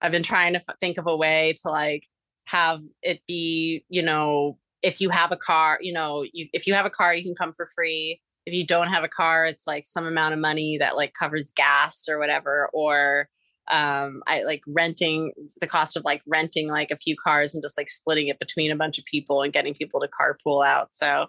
[0.00, 2.04] I've been trying to f- think of a way to like
[2.48, 6.74] have it be, you know, if you have a car, you know, you, if you
[6.74, 9.66] have a car, you can come for free if you don't have a car it's
[9.66, 13.28] like some amount of money that like covers gas or whatever or
[13.68, 17.76] um i like renting the cost of like renting like a few cars and just
[17.76, 20.92] like splitting it between a bunch of people and getting people to carpool out.
[20.92, 21.26] So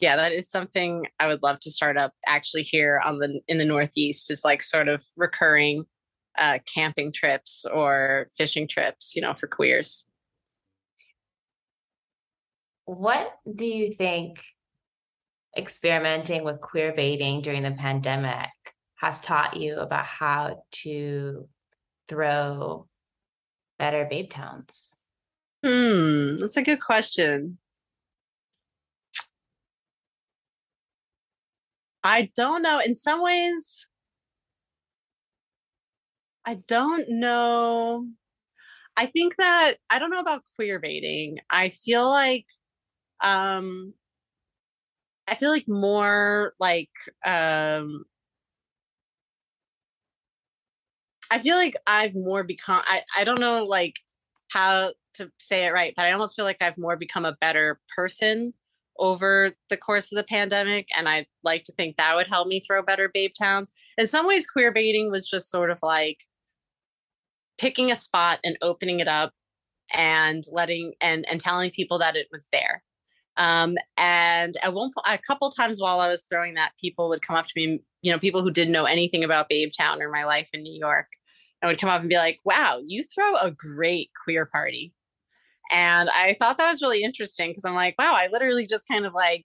[0.00, 3.58] yeah that is something i would love to start up actually here on the in
[3.58, 5.84] the northeast is like sort of recurring
[6.36, 10.06] uh camping trips or fishing trips you know for queers.
[12.84, 14.40] What do you think
[15.56, 18.50] experimenting with queer baiting during the pandemic
[18.96, 21.48] has taught you about how to
[22.08, 22.86] throw
[23.78, 24.96] better babe towns?
[25.64, 27.58] Hmm, that's a good question.
[32.04, 32.80] I don't know.
[32.84, 33.86] In some ways,
[36.44, 38.06] I don't know.
[38.96, 41.38] I think that I don't know about queer baiting.
[41.50, 42.46] I feel like
[43.20, 43.94] um
[45.28, 46.90] I feel like more like
[47.24, 48.04] um
[51.30, 53.96] I feel like I've more become I I don't know like
[54.48, 57.80] how to say it right, but I almost feel like I've more become a better
[57.94, 58.54] person
[58.98, 62.60] over the course of the pandemic and I like to think that would help me
[62.60, 63.70] throw better babe towns.
[63.98, 66.18] In some ways queer baiting was just sort of like
[67.58, 69.32] picking a spot and opening it up
[69.94, 72.82] and letting and and telling people that it was there
[73.38, 77.36] um, and at one a couple times while I was throwing that, people would come
[77.36, 80.50] up to me, you know, people who didn't know anything about Babetown or my life
[80.52, 81.06] in New York,
[81.62, 84.92] and would come up and be like, wow, you throw a great queer party.
[85.70, 89.06] And I thought that was really interesting because I'm like, wow, I literally just kind
[89.06, 89.44] of like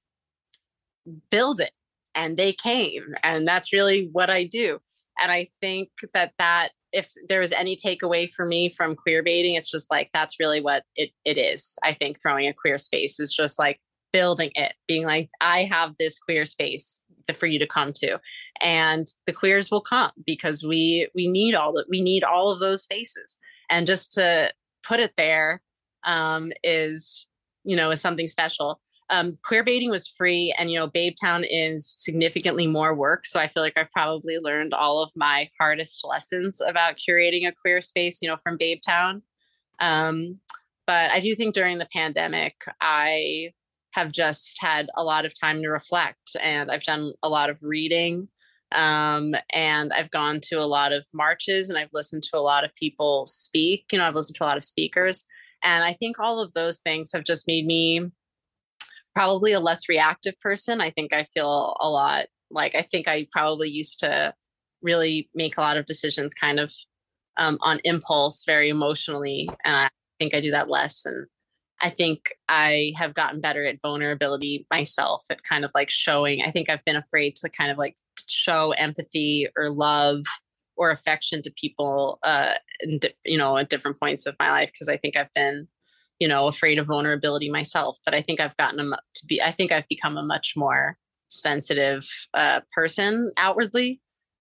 [1.30, 1.72] build it
[2.16, 3.16] and they came.
[3.24, 4.80] And that's really what I do.
[5.20, 9.56] And I think that that if there was any takeaway for me from queer baiting,
[9.56, 11.78] it's just like that's really what it, it is.
[11.84, 13.80] I think throwing a queer space is just like
[14.12, 17.04] building it, being like, I have this queer space
[17.34, 18.20] for you to come to.
[18.62, 22.60] And the queers will come because we we need all that we need all of
[22.60, 23.40] those spaces.
[23.70, 24.54] And just to
[24.84, 25.62] put it there
[26.04, 27.28] um, is,
[27.64, 31.94] you know, is something special um, queer baiting was free and you know babetown is
[31.98, 36.62] significantly more work so i feel like i've probably learned all of my hardest lessons
[36.62, 39.22] about curating a queer space you know from babetown.
[39.80, 40.40] Um,
[40.88, 43.52] but i do think during the pandemic i
[43.94, 47.60] have just had a lot of time to reflect and i've done a lot of
[47.62, 48.28] reading
[48.74, 52.64] um, and i've gone to a lot of marches and i've listened to a lot
[52.64, 55.26] of people speak you know i've listened to a lot of speakers
[55.64, 58.10] and i think all of those things have just made me
[59.16, 60.82] probably a less reactive person.
[60.82, 64.34] I think I feel a lot like I think I probably used to
[64.82, 66.72] really make a lot of decisions kind of
[67.38, 69.50] um, on impulse, very emotionally.
[69.66, 71.06] And I think I do that less.
[71.06, 71.28] And
[71.82, 76.42] I think I have gotten better at vulnerability myself, at kind of like showing.
[76.42, 77.96] I think I've been afraid to kind of like
[78.28, 80.22] show empathy or love
[80.76, 84.90] or affection to people, uh, in, you know, at different points of my life because
[84.90, 85.68] I think I've been
[86.24, 88.78] you know afraid of vulnerability myself but i think i've gotten
[89.14, 90.98] to be i think i've become a much more
[91.34, 94.00] sensitive uh, person outwardly.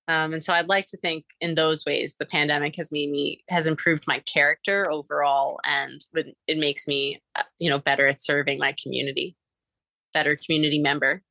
[0.09, 3.45] Um, and so I'd like to think in those ways the pandemic has made me
[3.49, 6.05] has improved my character overall, and
[6.49, 9.37] it makes me uh, you know better at serving my community,
[10.13, 11.23] better community member.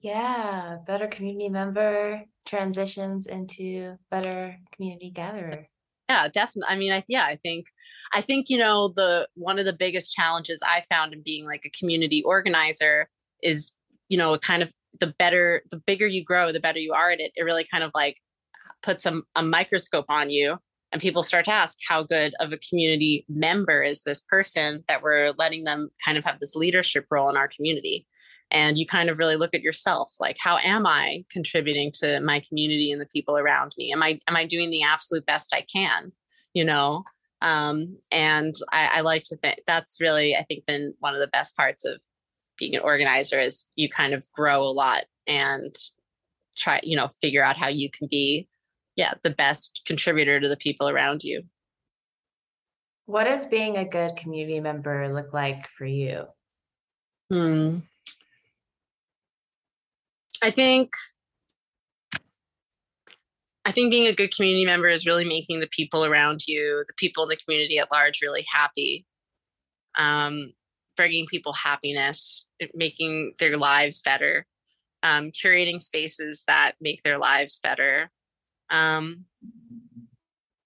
[0.00, 5.68] Yeah, better community member transitions into better community gatherer.
[6.08, 6.74] Yeah, definitely.
[6.74, 7.66] I mean, I yeah, I think
[8.12, 11.64] I think you know the one of the biggest challenges I found in being like
[11.64, 13.08] a community organizer
[13.42, 13.72] is
[14.08, 17.20] you know kind of the better the bigger you grow the better you are at
[17.20, 18.16] it it really kind of like
[18.82, 20.56] puts a, a microscope on you
[20.92, 25.02] and people start to ask how good of a community member is this person that
[25.02, 28.06] we're letting them kind of have this leadership role in our community
[28.50, 32.40] and you kind of really look at yourself like how am i contributing to my
[32.48, 33.92] community and the people around me?
[33.92, 36.12] Am i am i doing the absolute best i can
[36.54, 37.04] you know?
[37.40, 41.28] Um, and I, I like to think that's really i think been one of the
[41.28, 42.00] best parts of
[42.58, 45.74] being an organizer is you kind of grow a lot and
[46.56, 48.48] try you know figure out how you can be
[48.96, 51.42] yeah the best contributor to the people around you.
[53.06, 56.26] What does being a good community member look like for you?
[57.30, 57.78] Hmm
[60.42, 60.92] i think
[63.64, 66.94] i think being a good community member is really making the people around you the
[66.96, 69.04] people in the community at large really happy
[69.98, 70.52] um,
[70.98, 74.46] bringing people happiness, making their lives better,
[75.02, 78.10] um, curating spaces that make their lives better.
[78.68, 79.24] Um,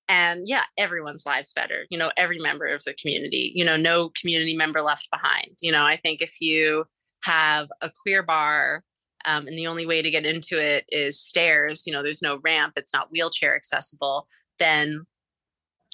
[0.08, 1.84] and yeah, everyone's lives better.
[1.90, 5.56] You know, every member of the community, you know, no community member left behind.
[5.60, 6.84] You know, I think if you
[7.24, 8.82] have a queer bar
[9.24, 12.38] um, and the only way to get into it is stairs, you know, there's no
[12.42, 14.26] ramp, it's not wheelchair accessible,
[14.58, 15.06] then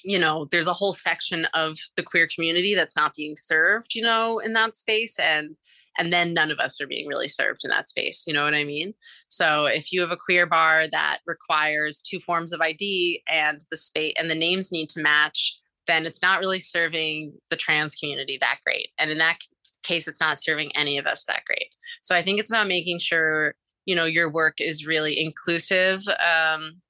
[0.05, 4.03] you know there's a whole section of the queer community that's not being served you
[4.03, 5.57] know in that space and
[5.99, 8.55] and then none of us are being really served in that space you know what
[8.55, 8.95] i mean?
[9.29, 13.77] So if you have a queer bar that requires two forms of id and the
[13.77, 18.39] space and the names need to match then it's not really serving the trans community
[18.41, 18.91] that great.
[18.99, 19.39] And in that
[19.83, 21.71] case it's not serving any of us that great.
[22.03, 23.55] So i think it's about making sure
[23.87, 26.81] you know your work is really inclusive um,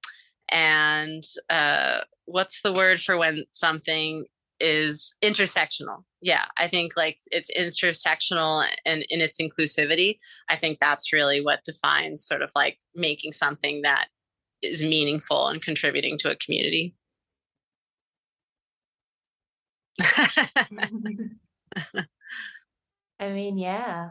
[0.50, 4.26] and uh, what's the word for when something
[4.60, 6.02] is intersectional?
[6.20, 10.18] Yeah i think like it's intersectional and in its inclusivity.
[10.48, 14.08] I think that's really what defines sort of like making something that
[14.60, 16.94] is meaningful and contributing to a community
[23.20, 24.10] i mean yeah.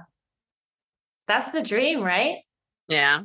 [1.28, 2.38] That's the dream right?
[2.88, 3.24] Yeah.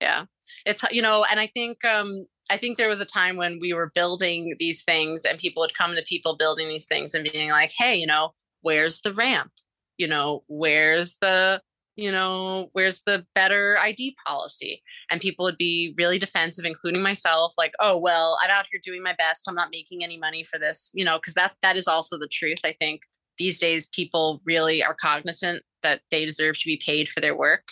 [0.00, 0.26] Yeah.
[0.66, 3.72] It's you know and i think um I think there was a time when we
[3.72, 7.50] were building these things and people would come to people building these things and being
[7.50, 9.52] like, hey, you know, where's the ramp?
[9.98, 11.60] You know, where's the,
[11.98, 14.82] you know, where's the better ID policy?
[15.10, 19.02] And people would be really defensive, including myself, like, oh, well, I'm out here doing
[19.02, 19.46] my best.
[19.48, 22.28] I'm not making any money for this, you know, because that that is also the
[22.32, 22.58] truth.
[22.64, 23.02] I think
[23.36, 27.64] these days people really are cognizant that they deserve to be paid for their work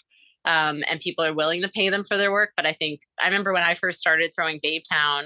[0.46, 2.52] um, and people are willing to pay them for their work.
[2.56, 5.24] But I think I remember when I first started throwing Babetown,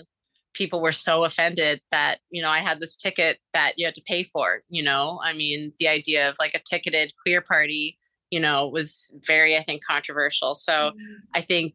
[0.55, 4.03] people were so offended that you know I had this ticket that you had to
[4.07, 4.63] pay for.
[4.69, 7.99] You know, I mean, the idea of like a ticketed queer party,
[8.31, 10.55] you know, was very I think controversial.
[10.55, 11.15] So mm-hmm.
[11.35, 11.75] I think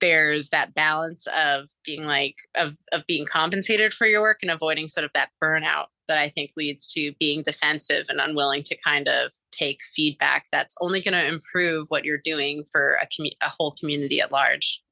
[0.00, 4.86] there's that balance of being like of of being compensated for your work and avoiding
[4.86, 9.08] sort of that burnout that I think leads to being defensive and unwilling to kind
[9.08, 13.48] of take feedback that's only going to improve what you're doing for a, commu- a
[13.48, 14.82] whole community at large.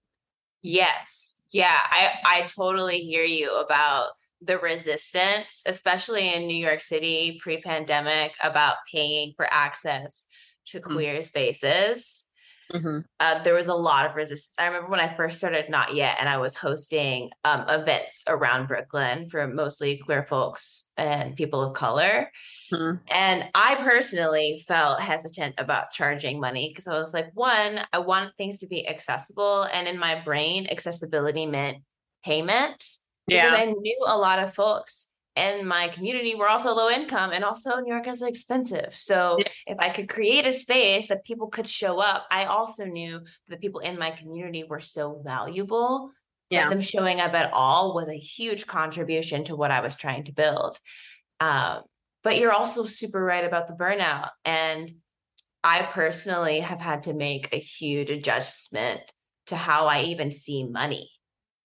[0.63, 1.43] Yes.
[1.53, 8.33] Yeah, I I totally hear you about the resistance, especially in New York City pre-pandemic
[8.43, 10.27] about paying for access
[10.67, 10.83] to mm.
[10.83, 12.29] queer spaces.
[12.73, 12.99] Mm-hmm.
[13.21, 14.55] Uh, there was a lot of resistance.
[14.59, 18.69] I remember when I first started Not Yet, and I was hosting um, events around
[18.69, 22.31] Brooklyn for mostly queer folks and people of color.
[22.73, 23.03] Mm-hmm.
[23.11, 28.33] And I personally felt hesitant about charging money because I was like, one, I want
[28.39, 29.65] things to be accessible.
[29.65, 31.79] And in my brain, accessibility meant
[32.25, 32.83] payment.
[33.27, 33.51] Yeah.
[33.51, 37.45] Because I knew a lot of folks and my community were also low income and
[37.45, 38.93] also New York is expensive.
[38.95, 39.49] So yeah.
[39.67, 43.61] if I could create a space that people could show up, I also knew that
[43.61, 46.11] people in my community were so valuable.
[46.51, 46.69] Yeah.
[46.69, 50.33] them showing up at all was a huge contribution to what I was trying to
[50.33, 50.79] build.
[51.41, 51.81] Um,
[52.23, 54.29] but you're also super right about the burnout.
[54.45, 54.93] And
[55.65, 59.01] I personally have had to make a huge adjustment
[59.47, 61.12] to how I even see money.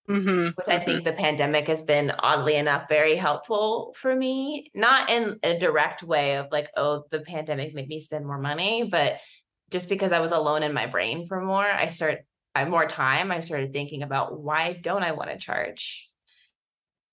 [0.10, 0.49] Mm-hmm.
[0.55, 0.86] Which I mm-hmm.
[0.86, 4.72] think the pandemic has been oddly enough very helpful for me.
[4.74, 8.88] Not in a direct way of like, oh, the pandemic made me spend more money,
[8.89, 9.20] but
[9.70, 12.20] just because I was alone in my brain for more, I start
[12.58, 16.10] I more time, I started thinking about why don't I want to charge?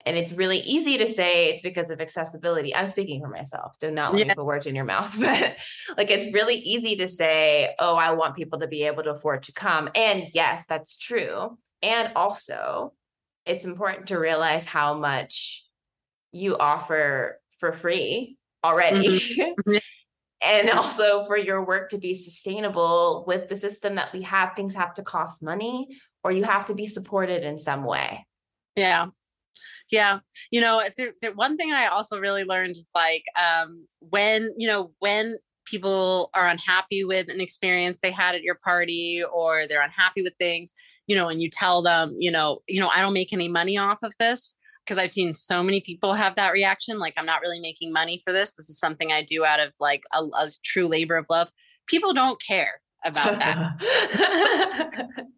[0.03, 2.75] And it's really easy to say it's because of accessibility.
[2.75, 3.77] I'm speaking for myself.
[3.79, 4.33] Do not yeah.
[4.33, 5.15] put words in your mouth.
[5.19, 5.57] But
[5.97, 9.43] like it's really easy to say, oh, I want people to be able to afford
[9.43, 9.89] to come.
[9.95, 11.57] And yes, that's true.
[11.85, 12.93] And also,
[13.45, 15.63] it's important to realize how much
[16.31, 19.19] you offer for free already.
[19.65, 19.77] Mm-hmm.
[20.43, 24.75] and also for your work to be sustainable with the system that we have, things
[24.75, 25.87] have to cost money
[26.23, 28.25] or you have to be supported in some way.
[28.75, 29.07] Yeah.
[29.89, 30.19] Yeah.
[30.51, 34.49] You know, if there, there one thing I also really learned is like um when,
[34.57, 39.67] you know, when people are unhappy with an experience they had at your party or
[39.67, 40.73] they're unhappy with things,
[41.07, 43.77] you know, and you tell them, you know, you know, I don't make any money
[43.77, 47.41] off of this because I've seen so many people have that reaction like I'm not
[47.41, 48.55] really making money for this.
[48.55, 51.51] This is something I do out of like a, a true labor of love.
[51.87, 55.07] People don't care about that.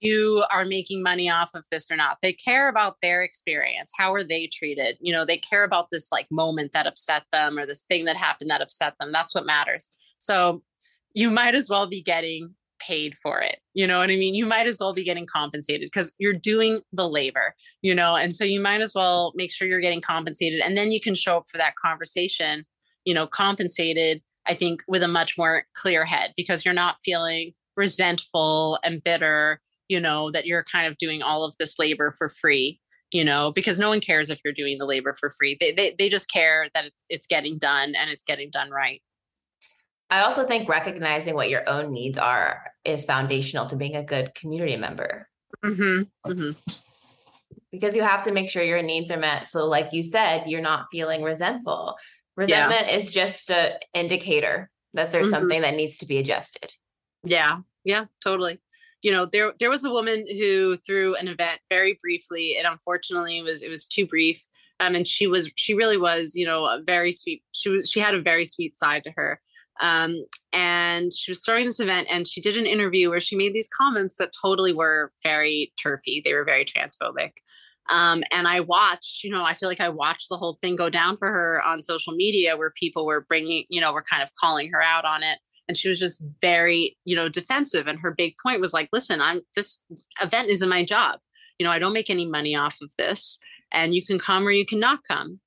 [0.00, 2.18] you are making money off of this or not.
[2.22, 3.92] They care about their experience.
[3.96, 4.96] How are they treated?
[5.00, 8.16] You know, they care about this like moment that upset them or this thing that
[8.16, 9.12] happened that upset them.
[9.12, 9.90] That's what matters.
[10.18, 10.62] So
[11.14, 13.60] you might as well be getting paid for it.
[13.74, 14.34] You know what I mean?
[14.34, 18.16] You might as well be getting compensated because you're doing the labor, you know?
[18.16, 20.60] And so you might as well make sure you're getting compensated.
[20.60, 22.64] And then you can show up for that conversation,
[23.04, 27.52] you know, compensated, I think, with a much more clear head because you're not feeling
[27.76, 29.60] resentful and bitter
[29.90, 32.78] you know, that you're kind of doing all of this labor for free,
[33.12, 35.56] you know, because no one cares if you're doing the labor for free.
[35.58, 39.02] They, they, they just care that it's, it's getting done and it's getting done right.
[40.08, 44.32] I also think recognizing what your own needs are is foundational to being a good
[44.36, 45.28] community member.
[45.64, 46.30] Mm-hmm.
[46.30, 46.50] Mm-hmm.
[47.72, 49.48] Because you have to make sure your needs are met.
[49.48, 51.96] So, like you said, you're not feeling resentful.
[52.36, 52.96] Resentment yeah.
[52.96, 55.40] is just an indicator that there's mm-hmm.
[55.40, 56.72] something that needs to be adjusted.
[57.24, 57.58] Yeah.
[57.84, 58.60] Yeah, totally
[59.02, 62.50] you know there there was a woman who threw an event very briefly.
[62.50, 64.46] It unfortunately was it was too brief
[64.80, 68.00] um and she was she really was you know a very sweet she was she
[68.00, 69.40] had a very sweet side to her.
[69.80, 73.54] Um and she was throwing this event and she did an interview where she made
[73.54, 76.20] these comments that totally were very turfy.
[76.24, 77.32] They were very transphobic.
[77.88, 80.90] Um, and I watched, you know, I feel like I watched the whole thing go
[80.90, 84.30] down for her on social media where people were bringing, you know, were kind of
[84.36, 85.38] calling her out on it
[85.70, 89.20] and she was just very you know defensive and her big point was like listen
[89.20, 89.84] i'm this
[90.20, 91.20] event isn't my job.
[91.60, 93.38] You know i don't make any money off of this
[93.70, 95.38] and you can come or you cannot come.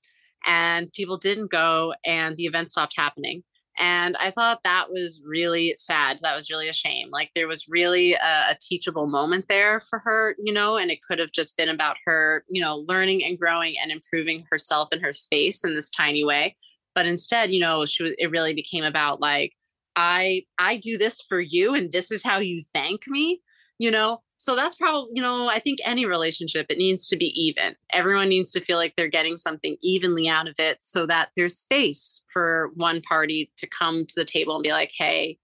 [0.46, 3.44] And people didn't go and the event stopped happening.
[3.78, 6.20] And i thought that was really sad.
[6.22, 7.10] That was really a shame.
[7.12, 11.04] Like there was really a, a, teachable moment there for her you know and it
[11.06, 15.02] could have just been about her you know learning and growing and improving herself and
[15.02, 16.56] her space in this tiny way.
[16.96, 19.52] But instead you know she was, it really became about like
[19.96, 23.42] I I do this for you and this is how you thank me,
[23.78, 24.22] you know?
[24.38, 27.76] So that's probably, you know, I think any relationship it needs to be even.
[27.94, 31.58] Everyone needs to feel like they're getting something evenly out of it so that there's
[31.58, 35.38] space for one party to come to the table and be like, "Hey,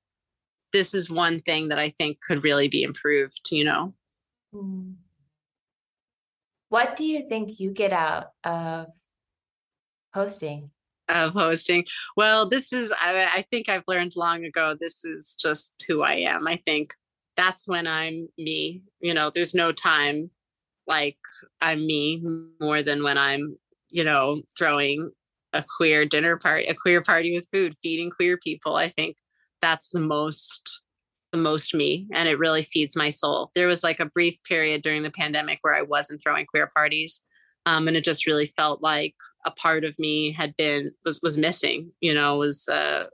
[0.74, 3.94] this is one thing that I think could really be improved," you know.
[4.52, 4.94] Hmm.
[6.68, 8.88] What do you think you get out of
[10.14, 10.72] hosting?
[11.10, 11.86] Of hosting.
[12.16, 16.14] Well, this is, I, I, think I've learned long ago, this is just who I
[16.14, 16.48] am.
[16.48, 16.94] I think
[17.36, 18.84] that's when I'm me.
[19.00, 20.30] You know, there's no time
[20.88, 21.18] like
[21.62, 22.24] I'm me
[22.60, 23.58] more than when I'm,
[23.90, 25.12] you know, throwing
[25.54, 28.76] a queer dinner party, a queer party with food, feeding queer people.
[28.76, 29.18] I think
[29.62, 30.84] that's the most
[31.32, 33.52] the most me and it really feeds my soul.
[33.54, 37.22] There was like a brief period during the pandemic where I wasn't throwing queer parties
[37.68, 39.14] um, and it just really felt like
[39.50, 43.06] a part of me had been was was missing you know was uh,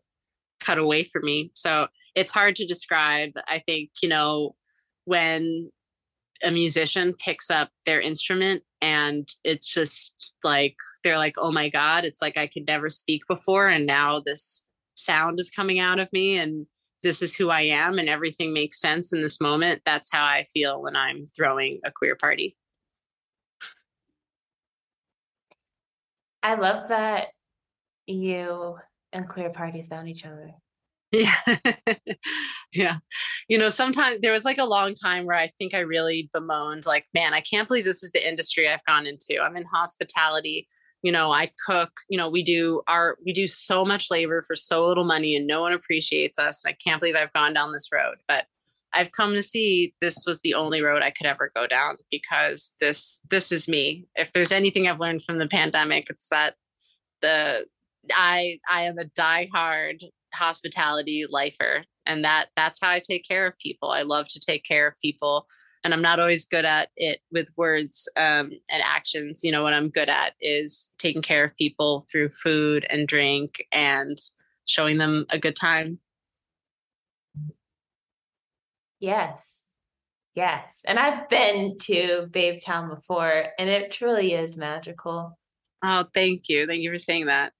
[0.59, 1.51] cut away from me.
[1.53, 3.31] So it's hard to describe.
[3.47, 4.55] I think you know
[5.05, 5.71] when
[6.43, 12.03] a musician picks up their instrument and it's just like they're like oh my god
[12.03, 16.11] it's like i could never speak before and now this sound is coming out of
[16.11, 16.67] me and
[17.03, 19.81] this is who i am and everything makes sense in this moment.
[19.85, 22.57] That's how i feel when i'm throwing a queer party
[26.45, 27.29] I love that
[28.05, 28.77] you
[29.11, 30.51] and queer parties found each other.
[31.11, 31.33] Yeah.
[32.71, 32.97] yeah.
[33.49, 36.85] You know, sometimes there was like a long time where I think I really bemoaned,
[36.85, 39.41] like, man, I can't believe this is the industry I've gone into.
[39.41, 40.67] I'm in hospitality.
[41.01, 44.55] You know, I cook, you know, we do our, we do so much labor for
[44.55, 46.63] so little money and no one appreciates us.
[46.63, 48.17] And I can't believe I've gone down this road.
[48.27, 48.45] But
[48.95, 52.73] I've come to see this was the only road I could ever go down because
[52.79, 54.07] this this is me.
[54.15, 56.55] If there's anything I've learned from the pandemic, it's that
[57.21, 57.67] the
[58.13, 60.01] I I am a diehard
[60.33, 63.89] hospitality lifer and that that's how i take care of people.
[63.89, 65.47] I love to take care of people
[65.83, 69.41] and i'm not always good at it with words um, and actions.
[69.43, 73.63] You know what i'm good at is taking care of people through food and drink
[73.71, 74.17] and
[74.65, 75.99] showing them a good time
[78.99, 79.63] yes
[80.33, 85.37] yes and i've been to Babetown before and it truly is magical
[85.83, 87.53] oh thank you thank you for saying that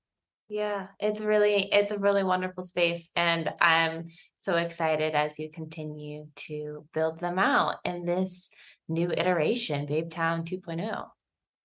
[0.47, 6.27] yeah, it's really it's a really wonderful space and I'm so excited as you continue
[6.47, 8.51] to build them out in this
[8.87, 11.07] new iteration, Babetown 2.0.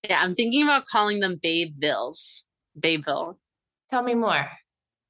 [0.08, 2.44] Yeah, I'm thinking about calling them Babevilles.
[2.78, 3.36] Babeville.
[3.90, 4.48] Tell me more.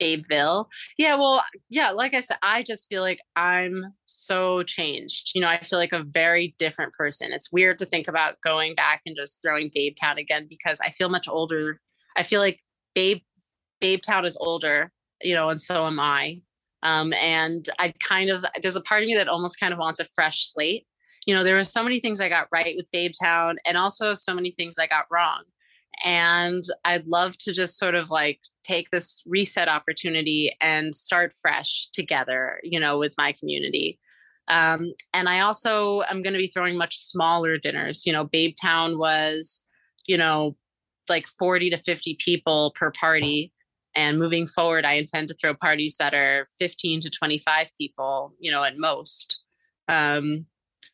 [0.00, 0.66] Babeville.
[0.98, 5.32] Yeah, well, yeah, like I said, I just feel like I'm so changed.
[5.34, 7.32] You know, I feel like a very different person.
[7.32, 11.08] It's weird to think about going back and just throwing Babetown again because I feel
[11.08, 11.80] much older.
[12.16, 12.60] I feel like
[12.94, 13.20] Babe
[13.82, 14.92] Babetown is older,
[15.22, 16.42] you know, and so am I.
[16.82, 20.00] Um, and I kind of there's a part of me that almost kind of wants
[20.00, 20.86] a fresh slate.
[21.26, 24.14] You know, there were so many things I got right with Babe Town and also
[24.14, 25.42] so many things I got wrong.
[26.04, 31.88] And I'd love to just sort of like take this reset opportunity and start fresh
[31.92, 33.98] together, you know, with my community.
[34.48, 38.04] Um, and I also am going to be throwing much smaller dinners.
[38.06, 39.62] You know, Babetown was,
[40.06, 40.56] you know,
[41.08, 43.52] like 40 to 50 people per party
[43.94, 48.50] and moving forward, I intend to throw parties that are 15 to 25 people, you
[48.50, 49.38] know, at most.
[49.88, 50.46] Um,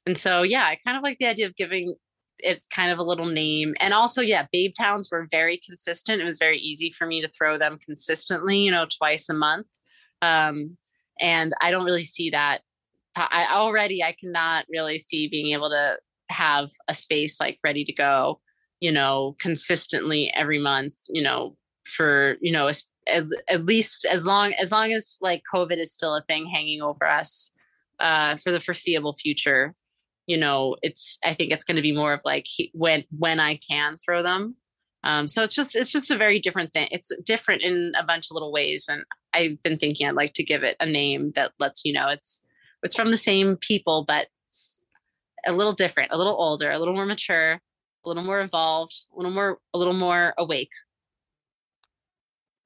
[0.06, 1.94] and so, yeah, I kind of like the idea of giving
[2.40, 3.74] it kind of a little name.
[3.80, 6.20] And also, yeah, Babetowns were very consistent.
[6.20, 9.66] It was very easy for me to throw them consistently, you know, twice a month.
[10.22, 10.76] Um,
[11.20, 12.60] and I don't really see that.
[13.16, 17.92] I already, I cannot really see being able to have a space like ready to
[17.92, 18.40] go,
[18.80, 21.56] you know, consistently every month, you know,
[21.86, 26.14] for you know at, at least as long as long as like covid is still
[26.14, 27.52] a thing hanging over us
[28.00, 29.74] uh for the foreseeable future
[30.26, 33.56] you know it's i think it's going to be more of like when when i
[33.56, 34.56] can throw them
[35.04, 38.26] um so it's just it's just a very different thing it's different in a bunch
[38.30, 39.04] of little ways and
[39.34, 42.44] i've been thinking i'd like to give it a name that lets you know it's
[42.82, 44.28] it's from the same people but
[45.46, 47.60] a little different a little older a little more mature
[48.04, 50.70] a little more evolved a little more a little more awake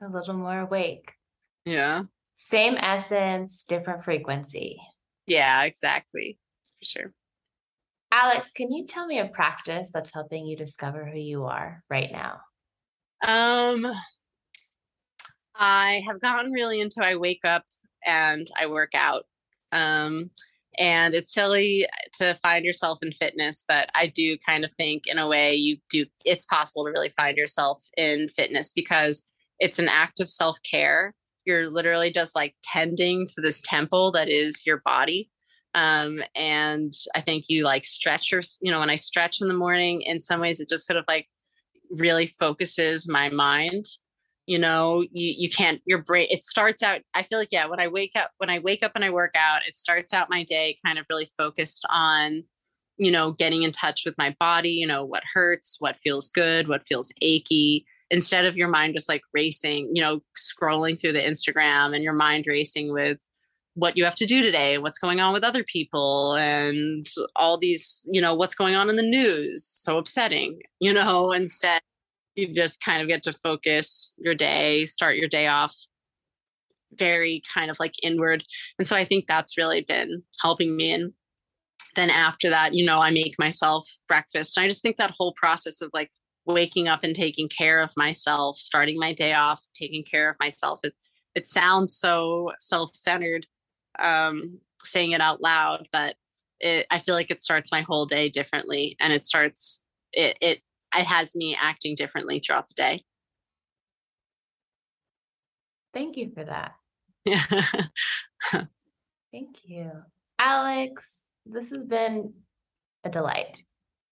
[0.02, 1.12] a little more awake.
[1.64, 2.04] Yeah.
[2.34, 4.80] Same essence, different frequency.
[5.26, 6.38] Yeah, exactly.
[6.78, 7.12] For sure.
[8.12, 12.10] Alex, can you tell me a practice that's helping you discover who you are right
[12.10, 12.40] now?
[13.26, 13.86] Um
[15.54, 17.64] I have gotten really into I wake up
[18.04, 19.26] and I work out.
[19.72, 20.30] Um
[20.78, 25.18] and it's silly to find yourself in fitness, but I do kind of think in
[25.18, 29.24] a way you do it's possible to really find yourself in fitness because
[29.60, 31.14] it's an act of self care.
[31.44, 35.30] You're literally just like tending to this temple that is your body.
[35.74, 39.54] Um, and I think you like stretch your, you know, when I stretch in the
[39.54, 41.28] morning, in some ways, it just sort of like
[41.90, 43.86] really focuses my mind.
[44.46, 47.78] You know you, you can't your brain it starts out i feel like yeah when
[47.78, 50.42] i wake up when i wake up and i work out it starts out my
[50.42, 52.42] day kind of really focused on
[52.98, 56.66] you know getting in touch with my body you know what hurts what feels good
[56.66, 61.20] what feels achy instead of your mind just like racing, you know, scrolling through the
[61.20, 63.18] Instagram and your mind racing with
[63.74, 67.06] what you have to do today, what's going on with other people, and
[67.36, 69.64] all these, you know, what's going on in the news.
[69.64, 71.80] So upsetting, you know, instead
[72.34, 75.74] you just kind of get to focus your day, start your day off
[76.94, 78.44] very kind of like inward.
[78.78, 80.92] And so I think that's really been helping me.
[80.92, 81.12] And
[81.96, 84.56] then after that, you know, I make myself breakfast.
[84.56, 86.10] And I just think that whole process of like
[86.46, 90.80] waking up and taking care of myself, starting my day off, taking care of myself.
[90.84, 90.94] It
[91.36, 93.46] it sounds so self-centered
[94.00, 96.16] um, saying it out loud, but
[96.60, 100.60] it, I feel like it starts my whole day differently, and it starts it it
[100.96, 103.04] it has me acting differently throughout the day.
[105.92, 106.72] Thank you for that.
[107.24, 107.42] Yeah.
[109.32, 109.90] Thank you.
[110.38, 112.32] Alex, this has been
[113.04, 113.62] a delight.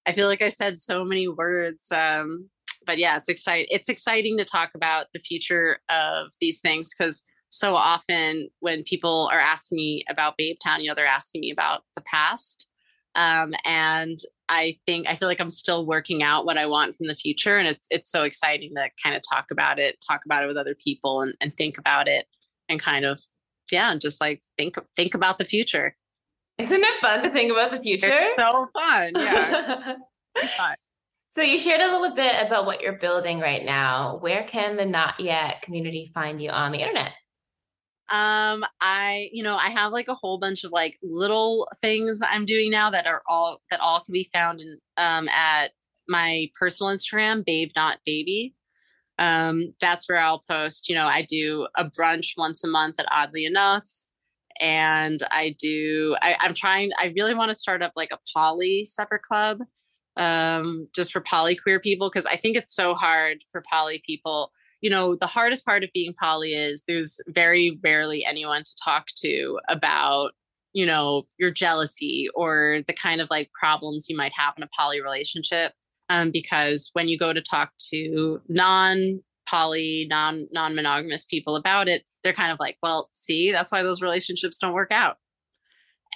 [0.06, 1.90] I feel like I said so many words.
[1.92, 2.48] Um,
[2.86, 3.66] but yeah, it's exciting.
[3.70, 9.28] It's exciting to talk about the future of these things because so often when people
[9.32, 12.66] are asking me about Babetown, you know, they're asking me about the past.
[13.14, 14.18] Um, and
[14.48, 17.58] I think I feel like I'm still working out what I want from the future,
[17.58, 20.56] and it's it's so exciting to kind of talk about it, talk about it with
[20.56, 22.26] other people, and, and think about it,
[22.68, 23.20] and kind of
[23.72, 25.96] yeah, just like think think about the future.
[26.58, 28.08] Isn't it fun to think about the future?
[28.10, 29.12] It's so fun.
[29.16, 29.94] Yeah.
[30.56, 30.76] fun.
[31.30, 34.16] So you shared a little bit about what you're building right now.
[34.16, 37.12] Where can the not yet community find you on the internet?
[38.10, 42.46] Um, I, you know, I have like a whole bunch of like little things I'm
[42.46, 45.72] doing now that are all that all can be found in um at
[46.08, 48.54] my personal Instagram, babe not baby.
[49.18, 53.06] Um, that's where I'll post, you know, I do a brunch once a month at
[53.10, 53.86] oddly enough.
[54.60, 58.84] And I do I, I'm trying I really want to start up like a poly
[58.84, 59.60] supper club
[60.16, 64.52] um just for poly queer people because I think it's so hard for poly people
[64.80, 69.08] you know, the hardest part of being poly is there's very rarely anyone to talk
[69.22, 70.32] to about,
[70.72, 74.68] you know, your jealousy or the kind of like problems you might have in a
[74.78, 75.72] poly relationship.
[76.10, 81.88] Um, because when you go to talk to non poly, non non monogamous people about
[81.88, 85.16] it, they're kind of like, well, see, that's why those relationships don't work out.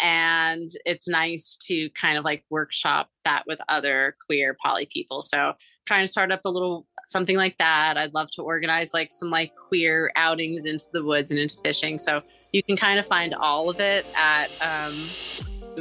[0.00, 5.22] And it's nice to kind of like workshop that with other queer poly people.
[5.22, 5.54] So
[5.86, 7.96] trying to start up a little something like that.
[7.96, 11.98] I'd love to organize like some like queer outings into the woods and into fishing.
[11.98, 12.22] So
[12.52, 15.08] you can kind of find all of it at um,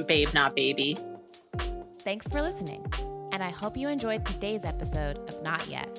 [0.07, 0.97] Babe Not Baby.
[1.99, 2.84] Thanks for listening,
[3.32, 5.93] and I hope you enjoyed today's episode of Not Yet.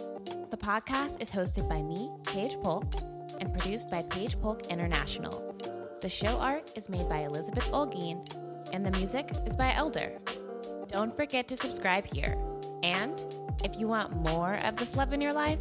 [0.51, 2.93] The podcast is hosted by me, Paige Polk,
[3.41, 5.55] and produced by Paige Polk International.
[6.03, 8.27] The show art is made by Elizabeth Olguin,
[8.73, 10.19] and the music is by LDER.
[10.89, 12.37] Don't forget to subscribe here.
[12.83, 13.23] And
[13.63, 15.61] if you want more of this love in your life,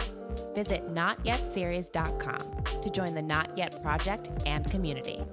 [0.55, 5.23] visit notyetseries.com to join the Not Yet Project and community.